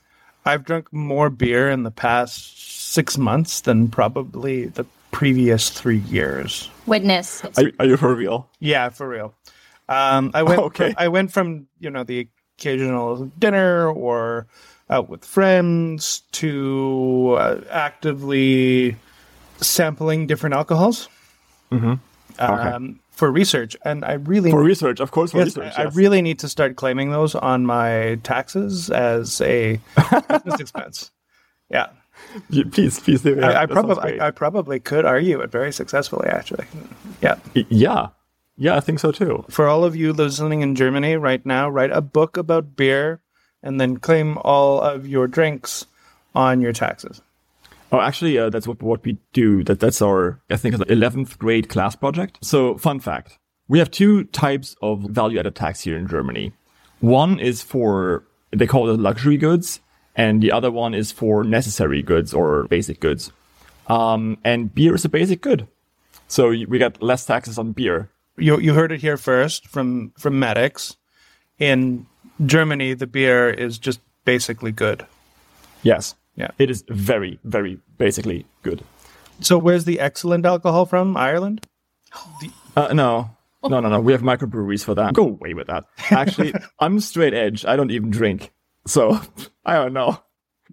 [0.45, 6.69] I've drunk more beer in the past six months than probably the previous three years.
[6.87, 7.43] Witness.
[7.57, 8.49] Are, are you for real?
[8.59, 9.35] Yeah, for real.
[9.87, 10.59] Um, I went.
[10.71, 10.93] Okay.
[10.97, 14.47] I went from you know the occasional dinner or
[14.89, 18.95] out with friends to uh, actively
[19.59, 21.07] sampling different alcohols
[21.71, 21.89] Okay.
[22.43, 25.73] um, for research, and I really For research, of course, for Yes, research.
[25.77, 29.79] I really need to start claiming those on my taxes as a
[30.43, 31.11] business expense.
[31.69, 31.87] Yeah,
[32.71, 33.35] please, please do.
[33.35, 34.19] Yeah, I, I probably.
[34.19, 36.27] I, I probably could argue it very successfully.
[36.29, 36.65] Actually,
[37.21, 37.35] yeah.
[37.53, 38.07] Yeah.
[38.57, 39.45] Yeah, I think so too.
[39.49, 43.19] For all of you listening in Germany right now, write a book about beer,
[43.63, 45.85] and then claim all of your drinks
[46.35, 47.21] on your taxes.
[47.91, 49.63] Oh, actually, uh, that's what, what we do.
[49.63, 52.37] That that's our, I think, 11th grade class project.
[52.41, 56.53] So, fun fact: we have two types of value-added tax here in Germany.
[57.01, 59.81] One is for they call it luxury goods,
[60.15, 63.31] and the other one is for necessary goods or basic goods.
[63.87, 65.67] Um, and beer is a basic good,
[66.27, 68.09] so we got less taxes on beer.
[68.37, 70.95] You you heard it here first from from Madix.
[71.59, 72.07] In
[72.45, 75.05] Germany, the beer is just basically good.
[75.83, 76.51] Yes, Yeah.
[76.57, 78.83] it is very, very basically good.
[79.41, 81.17] So, where's the excellent alcohol from?
[81.17, 81.65] Ireland.
[82.75, 83.31] Uh, no,
[83.63, 83.99] no, no, no.
[83.99, 85.13] We have microbreweries for that.
[85.13, 85.85] Go away with that.
[86.09, 87.65] Actually, I'm straight edge.
[87.65, 88.51] I don't even drink.
[88.85, 89.19] So
[89.65, 90.21] I don't know.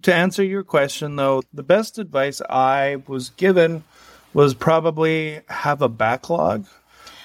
[0.03, 3.83] To answer your question, though, the best advice I was given
[4.33, 6.65] was probably have a backlog.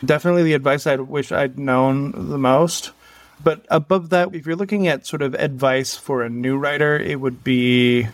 [0.04, 2.90] Definitely the advice I wish I'd known the most.
[3.42, 7.20] But above that, if you're looking at sort of advice for a new writer, it
[7.20, 8.08] would be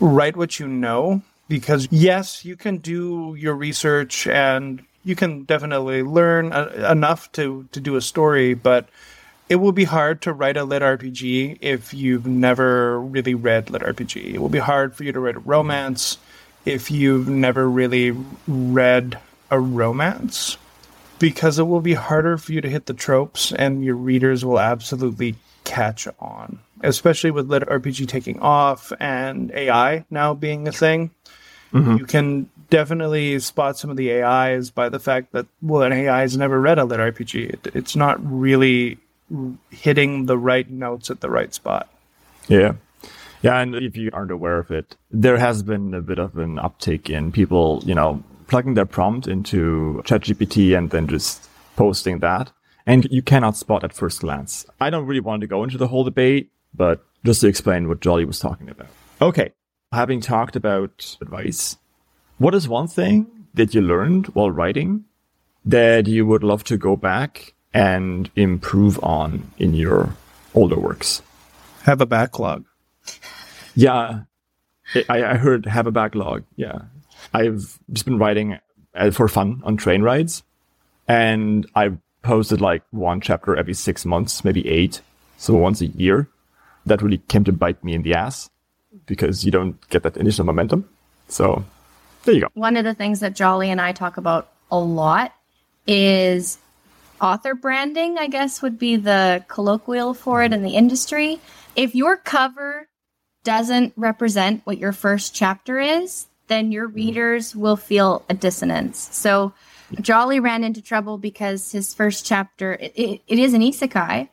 [0.00, 1.22] write what you know.
[1.48, 7.66] Because yes, you can do your research and you can definitely learn uh, enough to,
[7.72, 8.88] to do a story, but
[9.48, 13.82] it will be hard to write a lit RPG if you've never really read lit
[13.82, 14.34] RPG.
[14.34, 16.18] It will be hard for you to write a romance
[16.64, 19.18] if you've never really read
[19.50, 20.56] a romance
[21.18, 24.60] because it will be harder for you to hit the tropes and your readers will
[24.60, 25.34] absolutely
[25.70, 26.58] catch on.
[26.82, 31.10] Especially with lit RPG taking off and AI now being a thing.
[31.72, 31.98] Mm-hmm.
[31.98, 36.20] You can definitely spot some of the AIs by the fact that well an AI
[36.22, 37.50] has never read a lit RPG.
[37.50, 38.98] It, it's not really
[39.70, 41.88] hitting the right notes at the right spot.
[42.48, 42.72] Yeah.
[43.42, 43.60] Yeah.
[43.60, 47.08] And if you aren't aware of it, there has been a bit of an uptick
[47.08, 52.50] in people, you know, plugging their prompt into ChatGPT and then just posting that.
[52.90, 54.66] And you cannot spot at first glance.
[54.80, 58.00] I don't really want to go into the whole debate, but just to explain what
[58.00, 58.88] Jolly was talking about.
[59.22, 59.52] Okay.
[59.92, 61.76] Having talked about advice,
[62.38, 65.04] what is one thing that you learned while writing
[65.64, 70.16] that you would love to go back and improve on in your
[70.52, 71.22] older works?
[71.84, 72.64] Have a backlog.
[73.76, 74.22] Yeah,
[75.08, 76.42] I, I heard have a backlog.
[76.56, 76.82] Yeah,
[77.32, 78.58] I've just been writing
[78.96, 80.42] uh, for fun on train rides,
[81.06, 81.92] and I
[82.22, 85.00] posted like one chapter every six months, maybe eight,
[85.36, 86.28] so once a year.
[86.86, 88.50] That really came to bite me in the ass
[89.06, 90.88] because you don't get that initial momentum.
[91.28, 91.64] So
[92.24, 92.48] there you go.
[92.54, 95.34] One of the things that Jolly and I talk about a lot
[95.86, 96.58] is
[97.20, 101.40] author branding, I guess would be the colloquial for it in the industry.
[101.76, 102.88] If your cover
[103.44, 106.96] doesn't represent what your first chapter is, then your mm-hmm.
[106.96, 109.08] readers will feel a dissonance.
[109.12, 109.52] So
[110.00, 114.28] Jolly ran into trouble because his first chapter it, it, it is an isekai.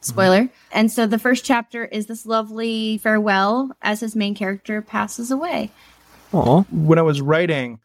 [0.00, 0.42] Spoiler.
[0.42, 0.54] Mm-hmm.
[0.72, 5.70] And so the first chapter is this lovely farewell as his main character passes away.
[6.32, 6.62] Aw.
[6.70, 7.80] When I was writing,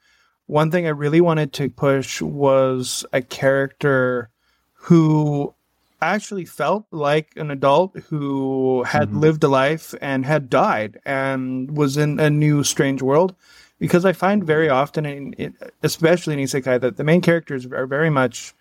[0.47, 4.29] one thing I really wanted to push was a character
[4.73, 5.53] who
[6.01, 9.19] actually felt like an adult who had mm-hmm.
[9.19, 13.35] lived a life and had died and was in a new strange world
[13.79, 17.87] because i find very often in, in especially in isekai that the main characters are
[17.87, 18.53] very much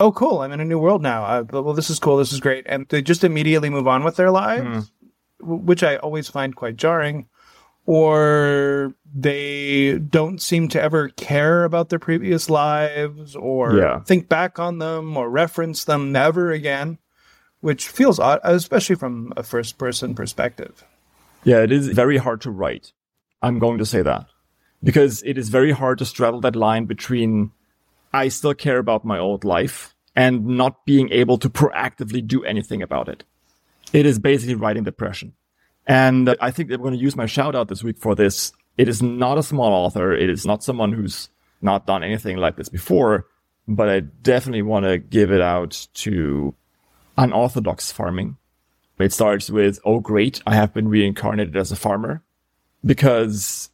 [0.00, 2.40] oh cool i'm in a new world now uh, well this is cool this is
[2.40, 4.90] great and they just immediately move on with their lives
[5.40, 7.26] w- which i always find quite jarring
[7.86, 14.00] or they don't seem to ever care about their previous lives or Yeah.
[14.00, 16.98] think back on them or reference them never again,
[17.62, 20.84] which feels odd, especially from a first person perspective.
[21.44, 22.92] Yeah, it is very hard to write.
[23.40, 24.26] I'm going to say that
[24.82, 27.52] because it is very hard to straddle that line between
[28.12, 32.82] I still care about my old life and not being able to proactively do anything
[32.82, 33.24] about it.
[33.92, 35.34] It is basically writing depression.
[35.86, 38.52] And I think I'm going to use my shout out this week for this.
[38.76, 40.12] It is not a small author.
[40.12, 41.28] It is not someone who's
[41.62, 43.26] not done anything like this before,
[43.66, 46.54] but I definitely want to give it out to
[47.16, 48.36] unorthodox farming.
[48.98, 50.42] It starts with, Oh, great.
[50.46, 52.22] I have been reincarnated as a farmer
[52.84, 53.70] because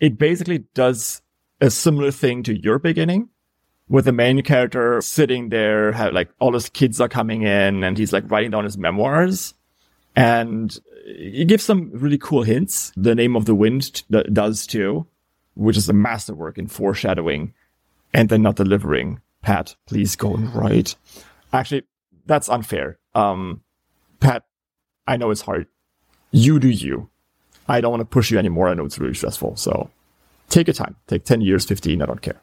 [0.00, 1.22] it basically does
[1.60, 3.28] a similar thing to your beginning
[3.88, 7.96] with the main character sitting there, have, like all his kids are coming in and
[7.96, 9.54] he's like writing down his memoirs.
[10.14, 12.92] And he gives some really cool hints.
[12.96, 15.06] The name of the wind t- does too,
[15.54, 17.54] which is a masterwork in foreshadowing
[18.12, 19.20] and then not delivering.
[19.42, 20.96] Pat, please go and write.
[21.52, 21.84] Actually,
[22.26, 22.98] that's unfair.
[23.14, 23.62] Um,
[24.18, 24.44] Pat,
[25.06, 25.68] I know it's hard.
[26.32, 27.10] You do you.
[27.68, 28.68] I don't want to push you anymore.
[28.68, 29.56] I know it's really stressful.
[29.56, 29.90] So
[30.48, 30.96] take your time.
[31.06, 32.02] Take 10 years, 15.
[32.02, 32.40] I don't care.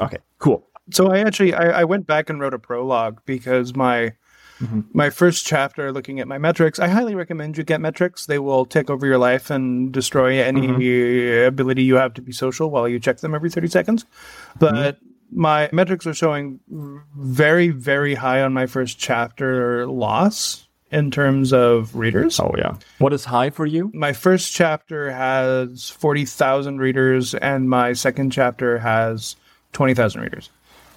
[0.00, 0.66] Okay, cool.
[0.90, 4.12] So I actually I, I went back and wrote a prologue because my
[4.60, 4.82] mm-hmm.
[4.92, 8.26] my first chapter looking at my metrics, I highly recommend you get metrics.
[8.26, 11.48] They will take over your life and destroy any mm-hmm.
[11.48, 14.04] ability you have to be social while you check them every 30 seconds.
[14.58, 15.40] But mm-hmm.
[15.40, 16.60] my metrics are showing
[17.16, 22.38] very, very high on my first chapter loss in terms of readers.
[22.40, 22.76] Oh yeah.
[22.98, 23.90] What is high for you?
[23.94, 29.36] My first chapter has 40,000 readers and my second chapter has
[29.72, 30.50] 20,000 readers.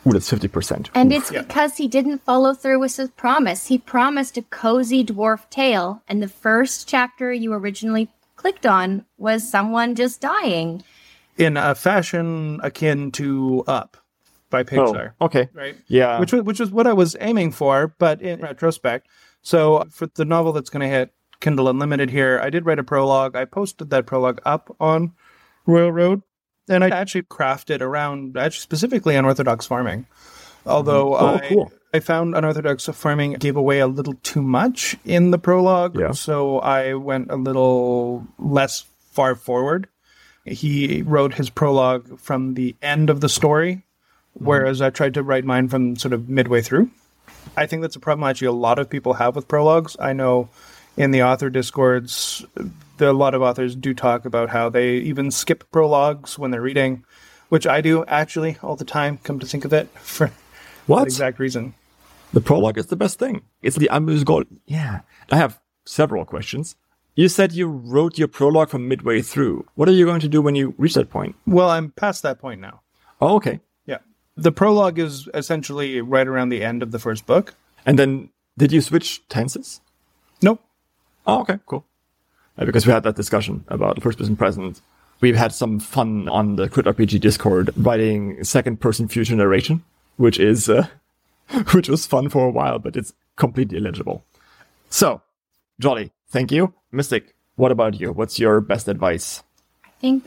[0.07, 0.89] Ooh, that's 50%.
[0.93, 1.19] And Oof.
[1.21, 1.41] it's yeah.
[1.41, 3.67] because he didn't follow through with his promise.
[3.67, 9.49] He promised a cozy dwarf tale, and the first chapter you originally clicked on was
[9.49, 10.83] someone just dying.
[11.37, 13.97] In a fashion akin to Up
[14.49, 15.11] by oh, Pixar.
[15.19, 15.49] Oh, okay.
[15.53, 15.75] Right?
[15.87, 16.19] Yeah.
[16.19, 19.07] Which was, which was what I was aiming for, but in retrospect.
[19.41, 22.83] So for the novel that's going to hit Kindle Unlimited here, I did write a
[22.83, 23.35] prologue.
[23.35, 25.13] I posted that prologue up on
[25.65, 26.21] Royal Road
[26.69, 30.05] and I actually crafted around actually specifically unorthodox farming.
[30.65, 31.71] Although oh, I, cool.
[31.93, 36.11] I found unorthodox farming gave away a little too much in the prologue, yeah.
[36.11, 39.87] so I went a little less far forward.
[40.45, 44.45] He wrote his prologue from the end of the story, mm-hmm.
[44.45, 46.91] whereas I tried to write mine from sort of midway through.
[47.57, 49.97] I think that's a problem actually a lot of people have with prologues.
[49.99, 50.49] I know
[50.97, 52.45] in the author discords,
[52.97, 56.61] the, a lot of authors do talk about how they even skip prologues when they're
[56.61, 57.03] reading,
[57.49, 59.17] which I do actually all the time.
[59.23, 60.31] Come to think of it, for
[60.85, 61.73] what that exact reason.
[62.31, 63.41] The prologue is the best thing.
[63.61, 64.45] It's the unused gold.
[64.65, 66.75] Yeah, I have several questions.
[67.15, 69.65] You said you wrote your prologue from midway through.
[69.75, 71.35] What are you going to do when you reach that point?
[71.45, 72.81] Well, I'm past that point now.
[73.19, 73.59] Oh, okay.
[74.39, 74.43] Yeah.
[74.43, 77.53] The prologue is essentially right around the end of the first book.
[77.85, 79.81] And then did you switch tenses?
[80.41, 80.61] Nope.
[81.25, 81.85] Oh, okay, cool.
[82.57, 84.81] Uh, because we had that discussion about first person present.
[85.21, 89.83] We've had some fun on the Crit RPG Discord writing second person future narration,
[90.17, 90.87] which is, uh,
[91.71, 94.23] which was fun for a while, but it's completely illegible.
[94.89, 95.21] So,
[95.79, 96.73] Jolly, thank you.
[96.91, 98.11] Mystic, what about you?
[98.11, 99.43] What's your best advice?
[99.85, 100.25] I think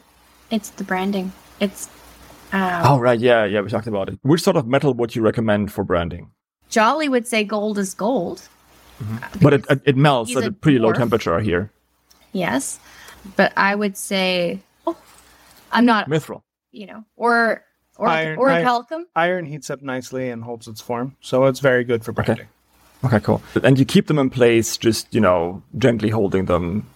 [0.51, 1.33] it's the branding.
[1.61, 1.89] It's.
[2.53, 3.19] Um, oh, right.
[3.19, 3.45] Yeah.
[3.45, 3.61] Yeah.
[3.61, 4.19] We talked about it.
[4.23, 6.31] Which sort of metal would you recommend for branding?
[6.69, 8.49] Jolly would say gold is gold.
[9.03, 9.39] Mm-hmm.
[9.41, 10.83] But it, it melts at a pretty dwarf.
[10.83, 11.71] low temperature here.
[12.33, 12.79] Yes.
[13.37, 14.97] But I would say, oh,
[15.71, 16.09] I'm not.
[16.09, 16.43] Mithril.
[16.71, 17.65] You know, or
[17.99, 21.85] or iron, or iron, Iron heats up nicely and holds its form, so it's very
[21.85, 22.49] good for branding.
[23.05, 23.17] Okay.
[23.17, 23.43] okay, cool.
[23.63, 26.89] And you keep them in place, just you know, gently holding them.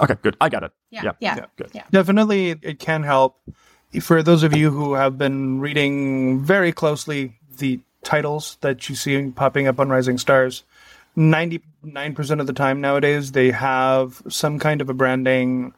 [0.00, 0.36] Okay, good.
[0.40, 0.72] I got it.
[0.90, 1.36] Yeah, yeah, yeah.
[1.36, 1.46] yeah.
[1.56, 1.70] Good.
[1.72, 1.84] yeah.
[1.90, 3.40] Definitely, it can help.
[4.00, 9.30] For those of you who have been reading very closely the titles that you see
[9.30, 10.64] popping up on Rising Stars,
[11.16, 15.72] 99% of the time nowadays, they have some kind of a branding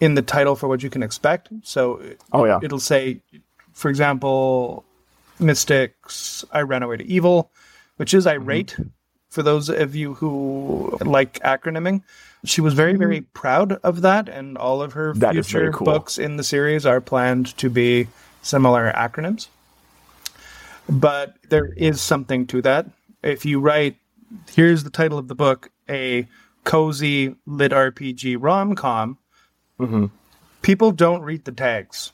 [0.00, 1.48] in the title for what you can expect.
[1.62, 2.58] So oh, yeah.
[2.62, 3.20] it'll say,
[3.72, 4.84] for example,
[5.38, 7.50] Mystics, I ran away to evil,
[7.96, 8.88] which is irate mm-hmm.
[9.28, 12.02] for those of you who like acronyming.
[12.44, 13.32] She was very, very mm-hmm.
[13.34, 15.84] proud of that, and all of her that future cool.
[15.84, 18.08] books in the series are planned to be
[18.42, 19.46] similar acronyms.
[20.88, 22.86] But there is something to that.
[23.22, 23.96] If you write
[24.50, 26.26] here's the title of the book a
[26.64, 29.18] cozy lit RPG rom com.
[29.78, 30.06] Mm-hmm.
[30.62, 32.12] People don't read the tags.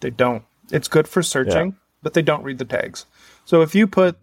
[0.00, 0.44] They don't.
[0.70, 1.78] It's good for searching, yeah.
[2.02, 3.04] but they don't read the tags.
[3.44, 4.16] So if you put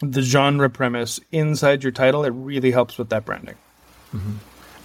[0.00, 3.56] the genre premise inside your title, it really helps with that branding.
[4.14, 4.36] Mm-hmm.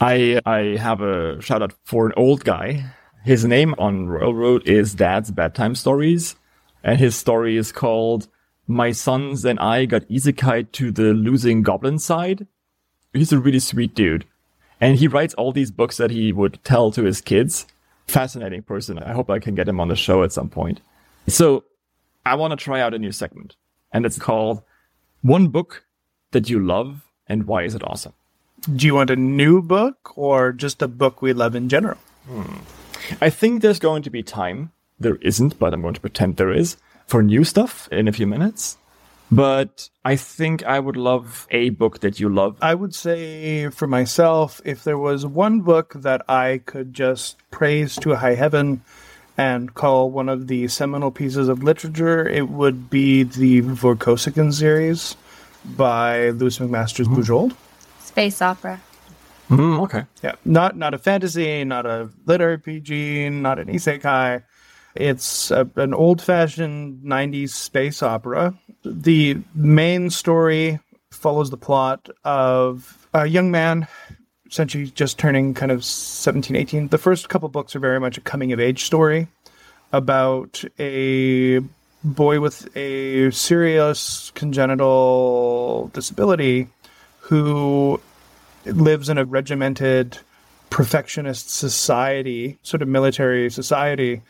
[0.02, 2.86] I I have a shout out for an old guy.
[3.24, 6.36] His name on Royal Road is Dad's Bedtime Stories,
[6.84, 8.28] and his story is called
[8.66, 12.48] my sons and I got isekai to the losing goblin side.
[13.14, 14.26] He's a really sweet dude.
[14.80, 17.68] And he writes all these books that he would tell to his kids.
[18.08, 18.98] Fascinating person.
[18.98, 20.82] I hope I can get him on the show at some point.
[21.28, 21.64] So
[22.26, 23.56] I want to try out a new segment
[23.92, 24.64] and it's called
[25.22, 25.86] one book
[26.32, 28.14] that you love and why is it awesome?
[28.62, 31.98] Do you want a new book or just a book we love in general?
[32.28, 32.58] Hmm.
[33.20, 34.72] I think there's going to be time.
[35.00, 38.28] There isn't, but I'm going to pretend there is for new stuff in a few
[38.28, 38.78] minutes.
[39.32, 42.58] But I think I would love a book that you love.
[42.62, 47.96] I would say for myself, if there was one book that I could just praise
[47.98, 48.82] to high heaven
[49.38, 55.16] and call one of the seminal pieces of literature, it would be the Vorkosigan series
[55.66, 57.16] by Lois McMaster's hmm.
[57.16, 57.56] Bujold.
[58.12, 58.82] Space opera.
[59.50, 60.06] Mm, okay.
[60.24, 64.44] Yeah, not not a fantasy, not a lit RPG, not an isekai.
[64.96, 68.54] It's a, an old-fashioned '90s space opera.
[68.84, 70.80] The main story
[71.12, 73.88] follows the plot of a young man,
[74.50, 76.88] essentially just turning kind of 17, 18.
[76.88, 79.28] The first couple books are very much a coming-of-age story
[79.92, 81.60] about a
[82.04, 86.70] boy with a serious congenital disability
[87.32, 87.98] who
[88.66, 90.18] lives in a regimented
[90.70, 94.22] perfectionist society, sort of military society,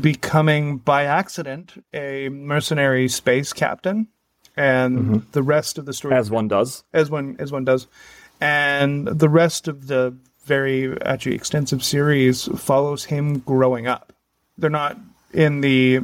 [0.00, 4.08] becoming by accident a mercenary space captain.
[4.56, 5.18] And mm-hmm.
[5.32, 6.84] the rest of the story, As one does.
[6.94, 7.86] as one as one does,
[8.40, 14.14] and the rest of the very actually extensive series follows him growing up.
[14.56, 14.96] They're not
[15.34, 16.00] in the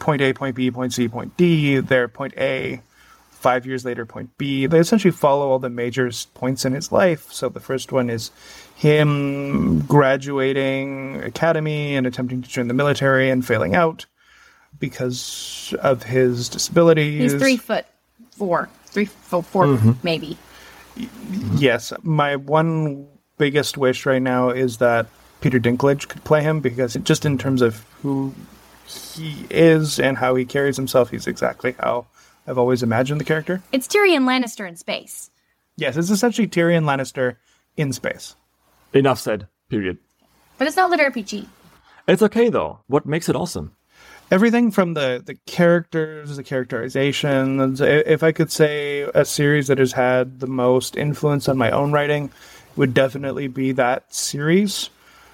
[0.00, 1.78] point A, point B, point C, point D.
[1.78, 2.82] They're point A,
[3.44, 4.64] five years later, point B.
[4.64, 7.30] They essentially follow all the major points in his life.
[7.30, 8.30] So the first one is
[8.74, 14.06] him graduating academy and attempting to join the military and failing out
[14.80, 17.32] because of his disabilities.
[17.32, 17.84] He's three foot
[18.30, 19.92] four, three foot 4 mm-hmm.
[20.02, 20.38] maybe.
[21.56, 25.06] Yes, my one biggest wish right now is that
[25.42, 28.32] Peter Dinklage could play him because just in terms of who
[28.86, 32.06] he is and how he carries himself, he's exactly how
[32.46, 33.62] I've always imagined the character.
[33.72, 35.30] It's Tyrion Lannister in space.
[35.76, 37.36] Yes, it's essentially Tyrion Lannister
[37.76, 38.36] in space.
[38.92, 39.48] Enough said.
[39.68, 39.98] Period.
[40.58, 41.46] But it's not lit RPG.
[42.06, 42.80] It's okay though.
[42.86, 43.74] What makes it awesome?
[44.30, 47.76] Everything from the the characters, the characterization.
[47.80, 51.92] If I could say a series that has had the most influence on my own
[51.92, 52.30] writing,
[52.76, 54.90] would definitely be that series.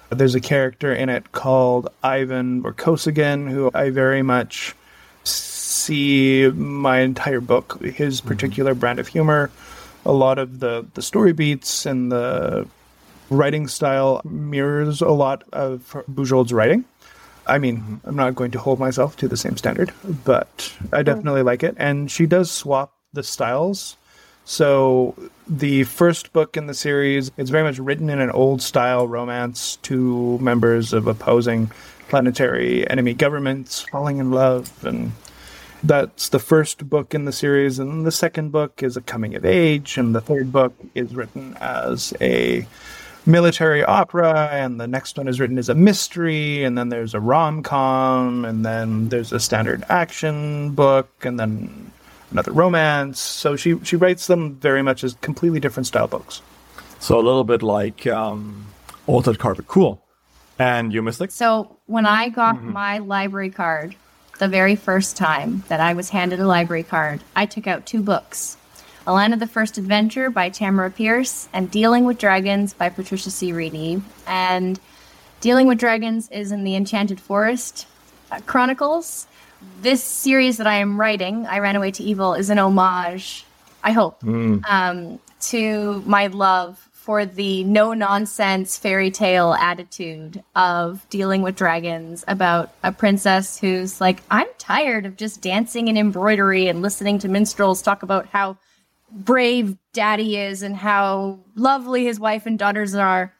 [0.09, 4.75] There's a character in it called Ivan Vorkosigan, who I very much
[5.81, 8.27] see my entire book, his mhm.
[8.27, 9.51] particular brand of humor,
[10.05, 12.67] a lot of the, the story beats and the
[13.29, 16.85] writing style mirrors a lot of Bujold's writing.
[17.47, 18.07] I mean, mm-hmm.
[18.07, 19.91] I'm not going to hold myself to the same standard,
[20.25, 21.75] but I definitely like it.
[21.77, 23.97] And she does swap the styles.
[24.45, 25.15] So
[25.47, 29.77] the first book in the series is very much written in an old style romance,
[29.81, 31.71] two members of opposing
[32.09, 35.13] planetary enemy governments falling in love and
[35.83, 39.45] that's the first book in the series and the second book is a coming of
[39.45, 42.65] age and the third book is written as a
[43.25, 47.19] military opera and the next one is written as a mystery and then there's a
[47.19, 51.91] rom-com and then there's a standard action book and then
[52.31, 56.41] another romance so she she writes them very much as completely different style books
[56.99, 58.67] So a little bit like um,
[59.07, 59.65] Altered Carbon.
[59.67, 60.01] Cool.
[60.59, 61.31] And you, Mystic?
[61.31, 63.95] So when I got my library card,
[64.41, 68.01] the very first time that I was handed a library card, I took out two
[68.01, 68.57] books.
[69.05, 73.29] A Land of the First Adventure by Tamora Pierce and Dealing with Dragons by Patricia
[73.29, 73.53] C.
[73.53, 74.01] Wrede.
[74.25, 74.79] And
[75.41, 77.85] Dealing with Dragons is in the Enchanted Forest
[78.31, 79.27] uh, Chronicles.
[79.81, 83.45] This series that I am writing, I Ran Away to Evil, is an homage,
[83.83, 91.41] I hope, um, to my love for the no nonsense fairy tale attitude of dealing
[91.41, 96.81] with dragons about a princess who's like, I'm tired of just dancing and embroidery and
[96.81, 98.55] listening to minstrels talk about how
[99.11, 103.33] brave daddy is and how lovely his wife and daughters are.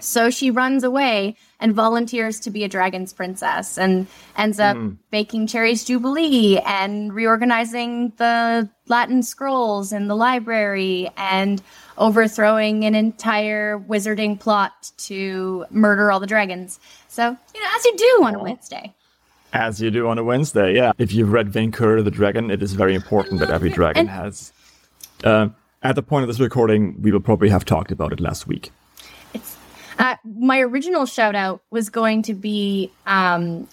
[0.00, 4.06] So she runs away and volunteers to be a dragon's princess and
[4.36, 4.76] ends up
[5.10, 11.62] baking Cherries Jubilee and reorganizing the Latin scrolls in the library and
[11.98, 16.80] overthrowing an entire wizarding plot to murder all the dragons.
[17.08, 18.94] So, you know, as you do on a Wednesday.
[19.52, 20.92] As you do on a Wednesday, yeah.
[20.96, 23.74] If you've read Venkur the Dragon, it is very important that every it.
[23.74, 24.52] dragon And- has.
[25.22, 25.48] Uh,
[25.82, 28.70] at the point of this recording, we will probably have talked about it last week.
[30.00, 33.68] It's uh, my original shout out was going to be um,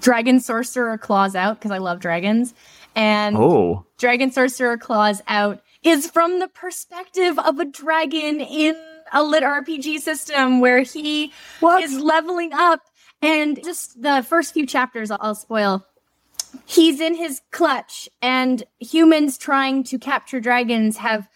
[0.00, 2.54] Dragon Sorcerer Claws Out because I love dragons,
[2.94, 8.76] and Oh, Dragon Sorcerer Claws Out is from the perspective of a dragon in
[9.12, 11.32] a lit RPG system where he
[11.80, 12.80] is leveling up,
[13.20, 15.84] and just the first few chapters I'll, I'll spoil.
[16.64, 21.28] He's in his clutch, and humans trying to capture dragons have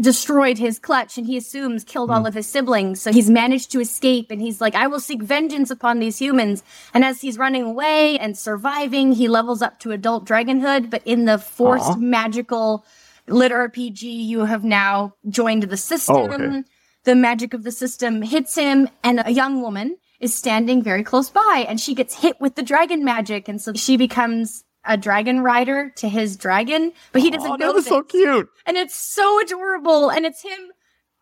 [0.00, 2.26] destroyed his clutch and he assumes killed all hmm.
[2.26, 3.00] of his siblings.
[3.00, 6.62] So he's managed to escape and he's like, I will seek vengeance upon these humans.
[6.92, 10.90] And as he's running away and surviving, he levels up to adult dragonhood.
[10.90, 11.96] But in the forced Aw.
[11.96, 12.84] magical
[13.28, 16.16] lit RPG, you have now joined the system.
[16.16, 16.64] Oh, okay.
[17.04, 21.30] The magic of the system hits him and a young woman is standing very close
[21.30, 23.48] by and she gets hit with the dragon magic.
[23.48, 27.66] And so she becomes a dragon rider to his dragon, but he doesn't Oh, know
[27.68, 28.48] that was so cute.
[28.66, 30.58] and it's so adorable and it's him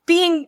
[0.06, 0.46] being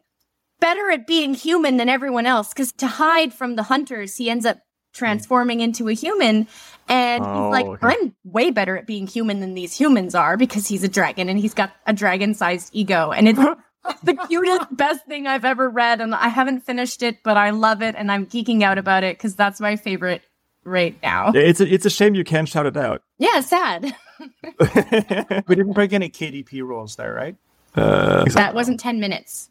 [0.60, 4.46] better at being human than everyone else because to hide from the hunters he ends
[4.46, 4.58] up
[4.94, 6.46] transforming into a human
[6.88, 7.88] and Oh, he's like oh, okay.
[8.02, 11.38] i'm way better at being human than these humans are because he's a dragon and
[11.38, 13.38] he's got a dragon-sized ego and it's
[14.02, 17.82] the cutest best thing i've ever read and i haven't finished it but i love
[17.82, 20.22] it and i'm geeking out about it because that's my favorite
[20.66, 23.02] right now Yeah, It's a, it's a shame you can't shout it out.
[23.18, 23.94] yeah sad
[25.46, 27.36] We didn't break any KDP rules there, right?
[27.74, 29.50] Uh, that wasn't 10 minutes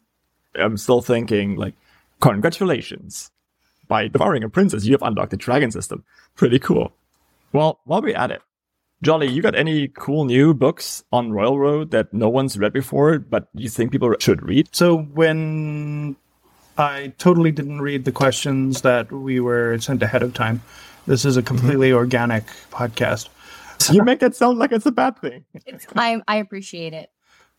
[0.58, 1.74] I'm still thinking like,
[2.20, 3.30] congratulations.
[3.88, 6.04] By devouring a princess, you have unlocked the dragon system.
[6.34, 6.92] Pretty cool.
[7.52, 8.42] Well, while we're at it,
[9.02, 13.18] Jolly, you got any cool new books on Royal Road that no one's read before,
[13.18, 14.68] but you think people should read?
[14.72, 16.16] So when
[16.78, 20.62] I totally didn't read the questions that we were sent ahead of time,
[21.06, 21.46] this is a mm-hmm.
[21.46, 23.28] completely organic podcast.
[23.92, 25.44] You make that sound like it's a bad thing.
[25.94, 27.10] i i appreciate it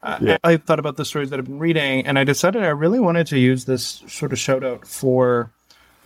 [0.01, 0.37] I- Yeah.
[0.43, 3.27] I thought about the stories that I've been reading, and I decided I really wanted
[3.27, 5.51] to use this sort of shout out for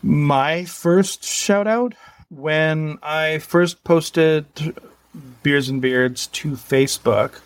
[0.04, 1.94] my first shout out
[2.30, 4.46] when I first posted
[5.44, 7.40] Beers and Beards to Facebook.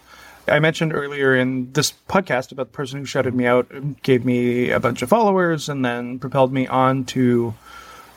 [0.47, 4.23] I mentioned earlier in this podcast about the person who shouted me out, and gave
[4.25, 7.55] me a bunch of followers, and then propelled me on to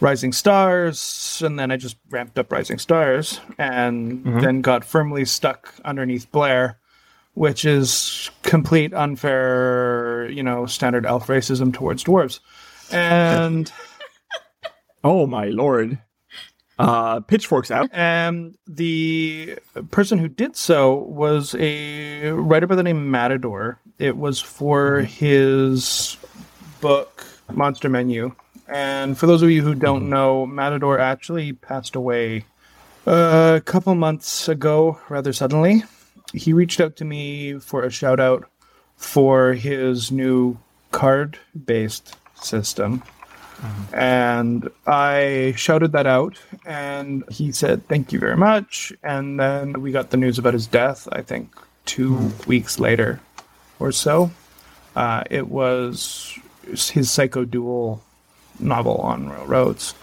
[0.00, 5.74] Rising Stars, and then I just ramped up Rising Stars, and then got firmly stuck
[5.84, 6.78] underneath Blair
[7.38, 12.40] which is complete unfair, you know, standard elf racism towards dwarves.
[12.90, 13.70] And
[15.04, 15.98] Oh my lord.
[16.80, 17.88] Uh, pitchforks out.
[17.92, 19.56] and the
[19.90, 23.80] person who did so was a writer by the name Matador.
[23.98, 26.16] It was for his
[26.80, 28.34] book Monster Menu.
[28.68, 30.10] And for those of you who don't mm-hmm.
[30.10, 32.44] know, Matador actually passed away
[33.06, 35.84] uh, a couple months ago, rather suddenly.
[36.34, 38.48] He reached out to me for a shout out
[38.96, 40.58] for his new
[40.90, 43.02] card based system.
[43.58, 43.94] Mm-hmm.
[43.94, 48.92] And I shouted that out, and he said, Thank you very much.
[49.02, 51.56] And then we got the news about his death, I think,
[51.86, 52.48] two mm-hmm.
[52.48, 53.20] weeks later
[53.78, 54.30] or so.
[54.94, 56.38] Uh, it was
[56.70, 58.02] his Psycho Duel
[58.60, 59.94] novel on Royal Roads.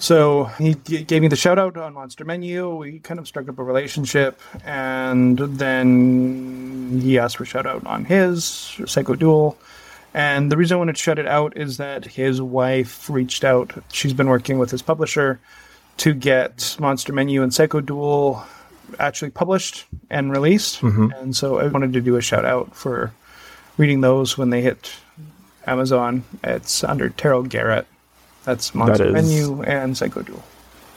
[0.00, 2.74] So he g- gave me the shout out on Monster Menu.
[2.74, 8.04] We kind of struck up a relationship, and then he asked for shout out on
[8.04, 9.56] his Psycho Duel.
[10.14, 13.72] And the reason I wanted to shout it out is that his wife reached out.
[13.92, 15.40] She's been working with his publisher
[15.98, 18.44] to get Monster Menu and Psycho Duel
[18.98, 20.80] actually published and released.
[20.80, 21.12] Mm-hmm.
[21.16, 23.12] And so I wanted to do a shout out for
[23.78, 24.92] reading those when they hit
[25.66, 26.24] Amazon.
[26.44, 27.86] It's under Terrell Garrett.
[28.44, 30.42] That's Monster is- Menu and Psycho Duel.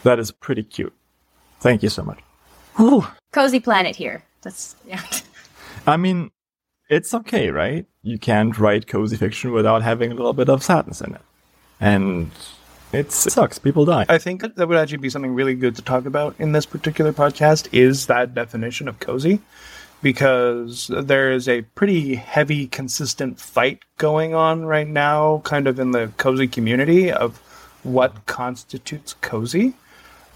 [0.03, 0.93] That is pretty cute.
[1.59, 2.19] Thank you so much.
[2.77, 3.07] Whew.
[3.31, 5.01] cozy planet here that's yeah
[5.87, 6.31] I mean,
[6.89, 7.85] it's okay, right?
[8.01, 11.21] You can't write cozy fiction without having a little bit of sadness in it.
[11.79, 12.31] And
[12.91, 13.59] it's, it sucks.
[13.59, 14.05] People die.
[14.09, 17.13] I think that would actually be something really good to talk about in this particular
[17.13, 19.41] podcast is that definition of cozy
[20.05, 25.89] because there is a pretty heavy consistent fight going on right now kind of in
[25.89, 27.39] the cozy community of
[27.81, 29.73] what constitutes cozy.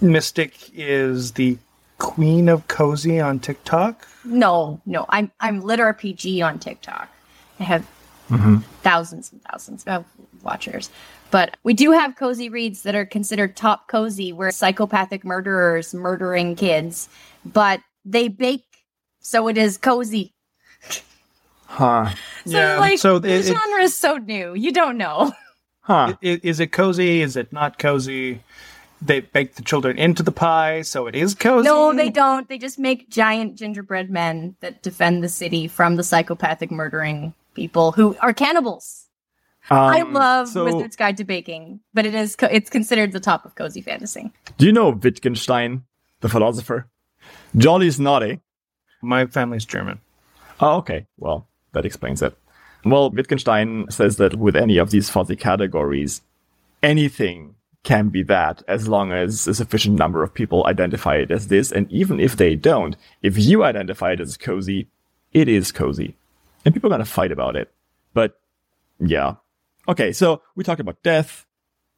[0.01, 1.55] Mystic is the
[1.99, 4.07] queen of cozy on TikTok.
[4.25, 7.09] no no i'm i'm lit rpg on tiktok
[7.59, 7.85] i have
[8.29, 8.57] mm-hmm.
[8.81, 10.05] thousands and thousands of
[10.41, 10.89] watchers
[11.29, 16.55] but we do have cozy reads that are considered top cozy where psychopathic murderers murdering
[16.55, 17.09] kids
[17.45, 18.68] but they bake
[19.19, 20.33] so it is cozy
[21.65, 22.09] Huh.
[22.45, 25.31] so Yeah, like so the it- it- genre is so new you don't know
[25.81, 26.13] Huh.
[26.23, 27.21] I- Is it cozy?
[27.21, 28.43] Is it not cozy?
[29.01, 31.65] They bake the children into the pie, so it is cozy.
[31.67, 32.47] No, they don't.
[32.47, 37.91] They just make giant gingerbread men that defend the city from the psychopathic murdering people
[37.93, 39.07] who are cannibals.
[39.71, 43.19] I Um, love so, Wizard's Guide to Baking, but it is co- it's considered the
[43.19, 44.31] top of cozy fantasy.
[44.59, 45.85] Do you know Wittgenstein,
[46.19, 46.87] the philosopher?
[47.57, 48.41] Jolly's naughty.
[49.01, 49.99] My family's German.
[50.59, 51.07] Oh, okay.
[51.17, 52.37] Well, that explains it.
[52.85, 56.21] Well, Wittgenstein says that with any of these fuzzy categories,
[56.81, 61.47] anything can be that as long as a sufficient number of people identify it as
[61.47, 61.71] this.
[61.71, 64.87] And even if they don't, if you identify it as cozy,
[65.33, 66.15] it is cozy.
[66.65, 67.71] and people are going to fight about it.
[68.13, 68.39] But
[68.99, 69.35] yeah.
[69.87, 70.11] Okay.
[70.11, 71.45] So we talked about death,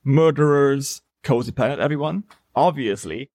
[0.04, 2.24] murderers, cozy planet, everyone.
[2.56, 3.32] Obviously,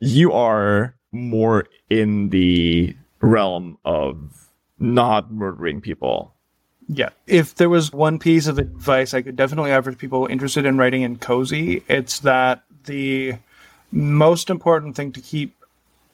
[0.00, 4.48] you are more in the realm of
[4.78, 6.34] not murdering people.
[6.88, 7.10] Yeah.
[7.26, 10.76] If there was one piece of advice I could definitely offer to people interested in
[10.76, 13.34] writing in cozy, it's that the
[13.90, 15.54] most important thing to keep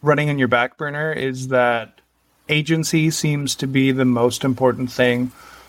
[0.02, 2.00] running in your back burner is that
[2.48, 5.28] agency seems to be the most important thing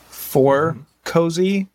[0.09, 0.81] for mm-hmm.
[1.05, 1.67] cozy.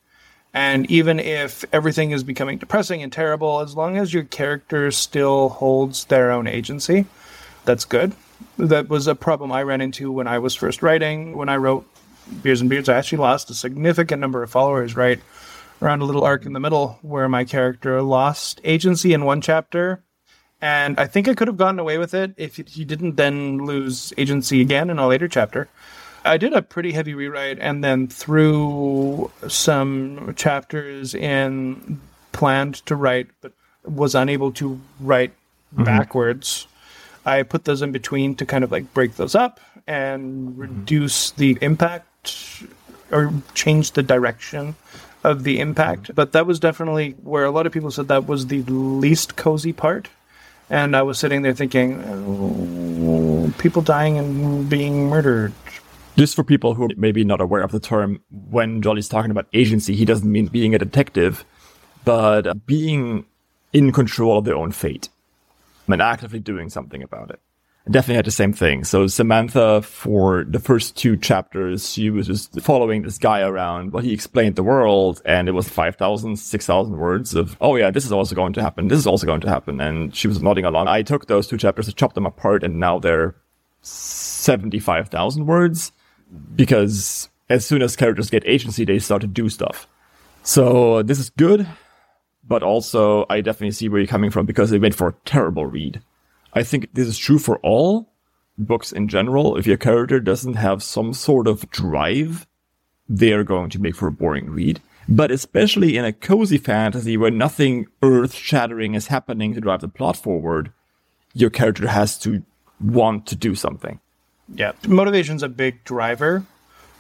[0.53, 5.49] And even if everything is becoming depressing and terrible, as long as your character still
[5.49, 7.07] holds their own agency,
[7.65, 8.15] that's good.
[8.59, 11.37] That was a problem I ran into when I was first writing.
[11.37, 11.87] When I wrote
[12.43, 15.21] Beers and Beards, I actually lost a significant number of followers right
[15.83, 20.03] around a little arc in the middle where my character lost agency in one chapter.
[20.61, 24.13] And I think I could have gotten away with it if he didn't then lose
[24.17, 25.69] agency again in a later chapter.
[26.25, 32.01] I did a pretty heavy rewrite and then threw some chapters in
[32.33, 33.53] planned to write, but
[33.85, 35.33] was unable to write
[35.75, 35.85] mm-hmm.
[35.85, 36.67] backwards.
[37.25, 40.61] I put those in between to kind of like break those up and mm-hmm.
[40.61, 42.63] reduce the impact
[43.11, 44.75] or change the direction
[45.23, 46.15] of the impact.
[46.15, 49.73] But that was definitely where a lot of people said that was the least cozy
[49.73, 50.09] part.
[50.71, 55.53] And I was sitting there thinking, oh, people dying and being murdered.
[56.17, 59.47] Just for people who are maybe not aware of the term, when Jolly's talking about
[59.53, 61.45] agency, he doesn't mean being a detective,
[62.05, 63.27] but being
[63.73, 65.09] in control of their own fate
[65.89, 67.41] and actively doing something about it
[67.87, 68.85] I definitely had the same thing.
[68.85, 74.03] So Samantha, for the first two chapters, she was just following this guy around while
[74.03, 78.13] he explained the world, and it was 5,000, 6,000 words of, oh yeah, this is
[78.13, 78.89] also going to happen.
[78.89, 79.83] This is also going to happen.
[79.83, 80.89] And she was nodding along.
[80.89, 83.35] I took those two chapters, I chopped them apart, and now they're
[83.83, 85.93] 75,000 words
[86.57, 89.87] because as soon as characters get agency, they start to do stuff.
[90.43, 91.67] So this is good,
[92.47, 95.67] but also I definitely see where you're coming from because it made for a terrible
[95.67, 96.01] read.
[96.53, 98.13] I think this is true for all
[98.57, 99.57] books in general.
[99.57, 102.47] If your character doesn't have some sort of drive,
[103.09, 104.81] they are going to make for a boring read.
[105.09, 109.89] But especially in a cozy fantasy where nothing earth shattering is happening to drive the
[109.89, 110.73] plot forward,
[111.35, 112.43] your character has to
[112.81, 114.01] want to do something.
[114.55, 114.73] Yeah.
[114.87, 116.47] Motivation's a big driver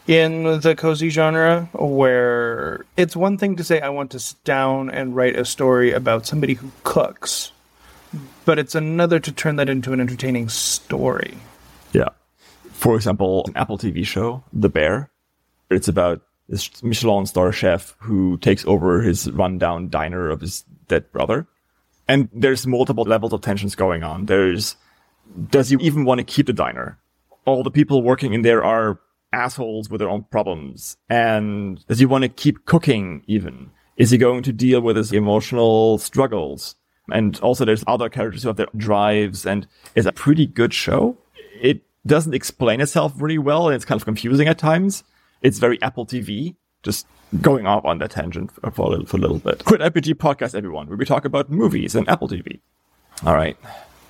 [0.06, 4.90] in the cozy genre where it's one thing to say I want to sit down
[4.90, 7.52] and write a story about somebody who cooks
[8.44, 11.38] but it's another to turn that into an entertaining story.
[11.92, 12.10] Yeah.
[12.70, 15.10] For example, an Apple TV show, The Bear.
[15.70, 21.10] It's about this Michelin star chef who takes over his rundown diner of his dead
[21.12, 21.46] brother.
[22.06, 24.26] And there's multiple levels of tensions going on.
[24.26, 24.76] There's,
[25.50, 26.98] does he even want to keep the diner?
[27.46, 28.98] All the people working in there are
[29.34, 30.96] assholes with their own problems.
[31.08, 33.70] And does he want to keep cooking even?
[33.96, 36.76] Is he going to deal with his emotional struggles?
[37.12, 41.18] And also there's other characters who have their drives and it's a pretty good show.
[41.60, 45.04] It doesn't explain itself really well and it's kind of confusing at times.
[45.42, 47.06] It's very Apple TV, just
[47.40, 49.64] going off on that tangent for a little, for a little bit.
[49.64, 52.60] Crit RPG podcast, everyone, where we talk about movies and Apple TV.
[53.24, 53.56] All right.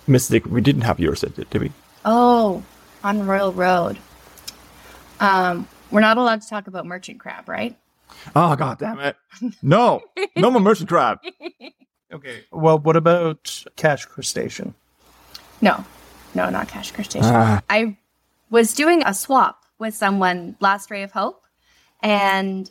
[0.07, 1.73] Mystic, we didn't have yours, did, did we?
[2.05, 2.63] Oh,
[3.03, 3.99] on Royal Road.
[5.21, 7.77] Um, we're not allowed to talk about Merchant Crab, right?
[8.35, 9.17] Oh, god damn it.
[9.63, 10.03] No,
[10.37, 11.19] no more Merchant Crab.
[12.13, 12.45] Okay.
[12.53, 14.75] Well, what about cash crustacean?
[15.61, 15.85] No,
[16.35, 17.35] no, not cash crustacean.
[17.35, 17.63] Ah.
[17.69, 17.97] I
[18.51, 21.43] was doing a swap with someone last Ray of Hope,
[22.03, 22.71] and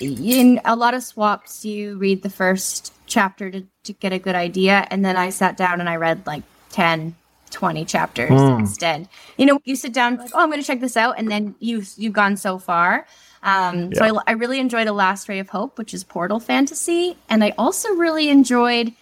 [0.00, 4.34] in a lot of swaps, you read the first chapter to, to get a good
[4.34, 7.14] idea, and then I sat down and I read like 10,
[7.48, 8.58] 20 chapters mm.
[8.60, 9.08] instead.
[9.36, 11.54] You know, you sit down like, oh, I'm going to check this out, and then
[11.58, 13.06] you you've gone so far.
[13.42, 13.98] Um, yeah.
[13.98, 17.16] So I, I, really enjoyed A Last Ray of Hope, which is Portal Fantasy.
[17.28, 18.92] And I also really enjoyed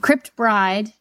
[0.00, 0.92] Crypt Bride.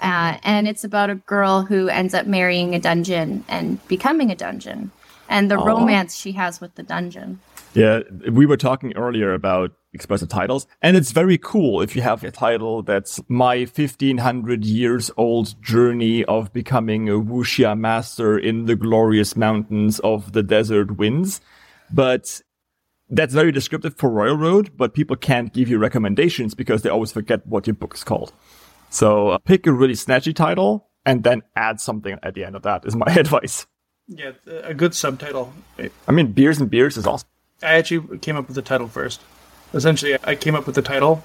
[0.00, 4.36] Uh, and it's about a girl who ends up marrying a dungeon and becoming a
[4.36, 4.92] dungeon
[5.28, 5.66] and the Aww.
[5.66, 7.40] romance she has with the dungeon.
[7.74, 12.22] Yeah, we were talking earlier about expressive titles, and it's very cool if you have
[12.22, 18.76] a title that's my 1500 years old journey of becoming a wuxia master in the
[18.76, 21.40] glorious mountains of the desert winds
[21.92, 22.40] but
[23.10, 27.12] that's very descriptive for Royal Road, but people can't give you recommendations because they always
[27.12, 28.32] forget what your book is called.
[28.90, 32.62] So uh, pick a really snatchy title and then add something at the end of
[32.62, 33.66] that is my advice.
[34.06, 34.32] Yeah,
[34.62, 35.52] a good subtitle.
[36.06, 37.28] I mean, Beers and Beards is awesome.
[37.62, 39.20] I actually came up with the title first.
[39.74, 41.22] Essentially, I came up with the title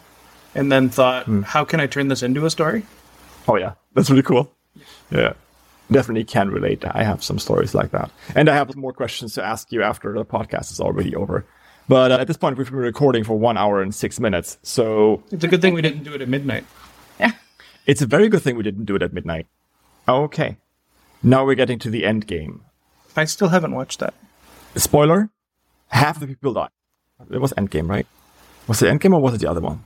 [0.56, 1.42] and then thought, hmm.
[1.42, 2.86] how can I turn this into a story?
[3.48, 3.74] Oh, yeah.
[3.94, 4.52] That's really cool.
[5.12, 5.34] Yeah.
[5.92, 6.84] definitely can relate.
[6.86, 8.10] I have some stories like that.
[8.36, 11.46] And I have more questions to ask you after the podcast is already over.
[11.88, 14.58] But uh, at this point, we've been recording for one hour and six minutes.
[14.64, 16.66] So It's a good thing we didn't do it at midnight.
[17.20, 17.32] Yeah.
[17.86, 19.46] It's a very good thing we didn't do it at midnight.
[20.08, 20.56] Okay.
[21.22, 22.62] Now we're getting to the end game.
[23.18, 24.14] I still haven't watched that.
[24.76, 25.30] Spoiler
[25.94, 26.70] half the people died.
[27.32, 28.08] It was Endgame, right?
[28.68, 29.84] Was it Endgame or was it the other one?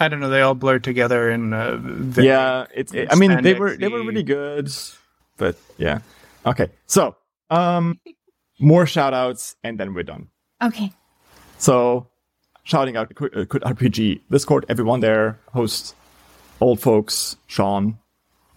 [0.00, 0.28] I don't know.
[0.28, 1.52] They all blur together in.
[1.52, 2.92] Uh, very- yeah, it's.
[2.92, 4.70] It, I mean, they were they were really good,
[5.36, 6.00] but yeah.
[6.46, 7.16] Okay, so
[7.50, 8.00] um,
[8.58, 10.28] more shout outs and then we're done.
[10.62, 10.92] Okay.
[11.58, 12.08] So,
[12.64, 15.94] shouting out Crit uh, Crit RPG Discord, everyone there, hosts,
[16.60, 17.98] old folks, Sean,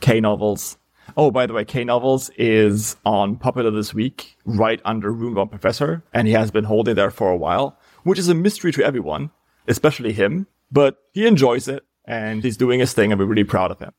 [0.01, 0.77] K Novels.
[1.15, 6.03] Oh, by the way, K Novels is on Popular this week, right under Roomba Professor,
[6.13, 9.29] and he has been holding there for a while, which is a mystery to everyone,
[9.67, 13.71] especially him, but he enjoys it, and he's doing his thing, and we're really proud
[13.71, 13.91] of him.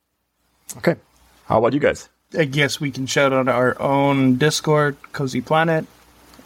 [0.77, 0.95] Okay,
[1.45, 2.09] how about you guys?
[2.37, 5.85] I guess we can shout out our own Discord, Cozy Planet,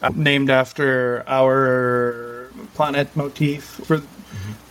[0.01, 3.63] uh, named after our planet motif.
[3.63, 4.01] For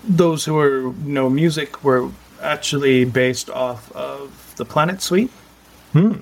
[0.05, 2.09] those who are know music, we're
[2.41, 5.31] actually based off of the Planet Suite.
[5.93, 6.21] Hmm.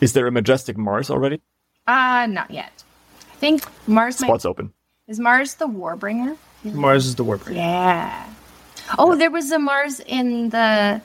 [0.00, 1.42] Is there a majestic Mars already?
[1.86, 2.84] Uh, not yet.
[3.32, 4.72] I think Mars might, Spots open.
[5.08, 6.36] is Mars the Warbringer?
[6.64, 7.56] Mars is the warbringer.
[7.56, 8.26] Yeah.
[8.98, 11.00] Oh, there was a Mars in the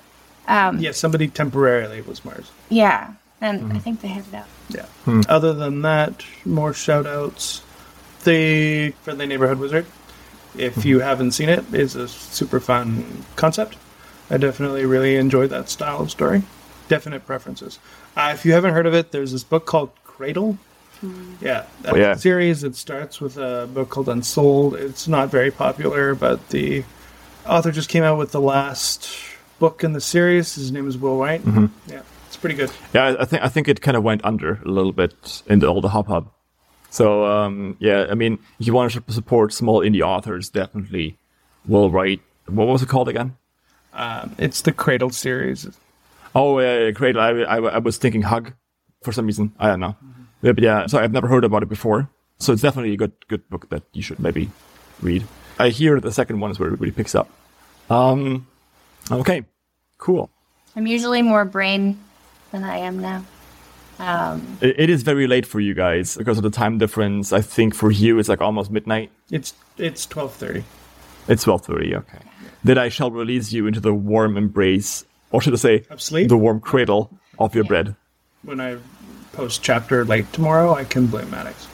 [0.47, 2.51] um Yeah, somebody temporarily was Mars.
[2.69, 4.47] yeah, and I think they have it out.
[4.69, 5.21] Yeah.
[5.29, 7.61] Other than that, more shout outs.
[8.23, 9.85] The Friendly Neighborhood Wizard,
[10.57, 13.77] if you haven't seen it, is a super fun concept.
[14.31, 16.41] I definitely really enjoyed that style of story.
[16.87, 17.77] Definite preferences.
[18.17, 20.57] Uh, if you haven't heard of it, there's this book called Cradle.
[21.41, 22.15] Yeah, that yeah.
[22.15, 22.63] series.
[22.63, 24.75] It starts with a book called Unsouled.
[24.75, 26.83] It's not very popular, but the
[27.45, 29.09] author just came out with the last
[29.59, 30.55] book in the series.
[30.55, 31.41] His name is Will Wight.
[31.87, 32.71] Yeah, it's pretty good.
[32.93, 35.67] Yeah, I- think I think it kind of went under a little bit in the
[35.67, 36.31] older hub hub.
[36.89, 41.17] So um, yeah, I mean, if you want to support small indie authors, definitely
[41.67, 42.21] Will Wight.
[42.47, 43.35] What was it called again?
[44.37, 45.67] It's the Cradle series.
[46.33, 47.15] Oh, yeah, uh, great!
[47.15, 48.53] I, I I was thinking Hug
[49.03, 49.53] for some reason.
[49.57, 49.95] I don't know.
[50.01, 50.14] Yeah,
[50.53, 52.09] but yeah, so I've never heard about it before.
[52.39, 54.49] So it's definitely a good good book that you should maybe
[55.01, 55.25] read.
[55.57, 57.29] I hear the second one is where it really picks up.
[57.89, 58.45] Um,
[59.09, 59.45] okay,
[59.97, 60.29] cool.
[60.75, 61.97] I'm usually more brain
[62.51, 63.23] than I am now.
[63.99, 67.31] Um, It, it is very late for you guys because of the time difference.
[67.31, 69.11] I think for you it's like almost midnight.
[69.31, 70.65] It's it's twelve thirty.
[71.29, 71.95] It's twelve thirty.
[71.95, 72.19] Okay.
[72.65, 76.27] That I shall release you into the warm embrace, or should I say, Of sleep?
[76.27, 77.95] the warm cradle of your bread.
[78.43, 78.77] When I
[79.35, 81.67] post chapter late tomorrow, I can blame Madix.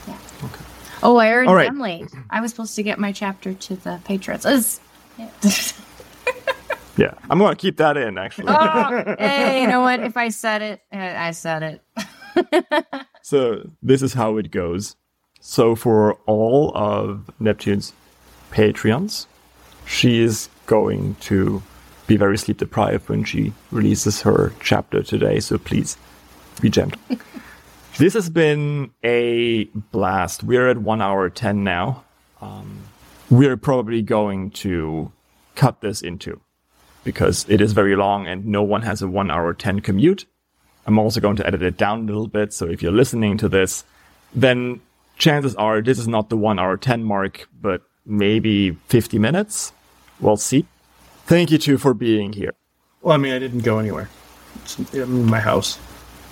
[0.44, 0.64] Okay.
[1.04, 1.68] oh, I already All right.
[1.68, 2.08] am late.
[2.30, 4.46] I was supposed to get my chapter to the patrons.
[4.46, 4.80] It's-
[5.18, 5.30] yeah.
[6.98, 8.48] Yeah, I'm gonna keep that in actually.
[8.50, 10.02] oh, hey, you know what?
[10.02, 12.86] If I said it, uh, I said it.
[13.24, 14.96] So this is how it goes.
[15.40, 17.94] So for all of Neptune's
[18.52, 19.26] Patreons,
[19.86, 21.62] she is going to
[22.08, 25.40] be very sleep deprived when she releases her chapter today.
[25.40, 25.98] So please
[26.62, 27.00] be gentle.
[27.98, 30.44] this has been a blast.
[30.44, 32.04] We're at one hour ten now.
[32.42, 32.82] Um,
[33.30, 35.12] we're probably going to
[35.56, 36.42] cut this into
[37.04, 40.26] because it is very long and no one has a one hour ten commute.
[40.86, 42.54] I'm also going to edit it down a little bit.
[42.54, 43.84] So if you're listening to this,
[44.34, 44.82] then
[45.18, 49.72] chances are this is not the one hour 10 mark, but maybe 50 minutes.
[50.20, 50.66] We'll see.
[51.26, 52.54] Thank you two for being here.
[53.02, 54.10] Well, I mean, I didn't go anywhere.
[54.64, 55.80] It's in my house.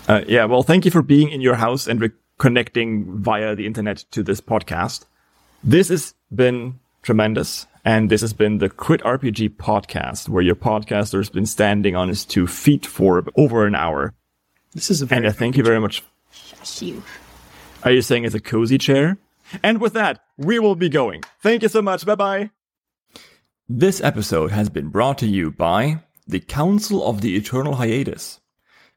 [0.10, 3.68] Uh, yeah, well, thank you for being in your house and re- connecting via the
[3.68, 5.06] internet to this podcast.
[5.64, 7.68] This has been tremendous.
[7.86, 12.08] And this has been the Crit RPG podcast, where your podcaster has been standing on
[12.08, 14.14] his two feet for over an hour.
[14.74, 17.04] This is a very And I thank you very much Shush you.
[17.84, 19.18] Are you saying it's a cozy chair?
[19.64, 21.24] And with that, we will be going.
[21.42, 22.06] Thank you so much.
[22.06, 22.50] Bye bye.
[23.68, 28.40] This episode has been brought to you by the Council of the Eternal Hiatus.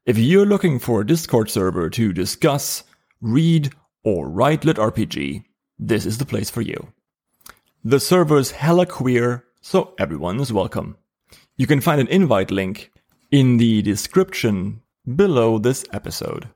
[0.04, 2.82] If you're looking for a Discord server to discuss,
[3.20, 3.70] read,
[4.02, 5.44] or write lit RPG,
[5.78, 6.88] this is the place for you.
[7.84, 10.96] The server's hella queer, so everyone is welcome.
[11.56, 12.90] You can find an invite link
[13.30, 14.82] in the description
[15.14, 16.48] below this episode.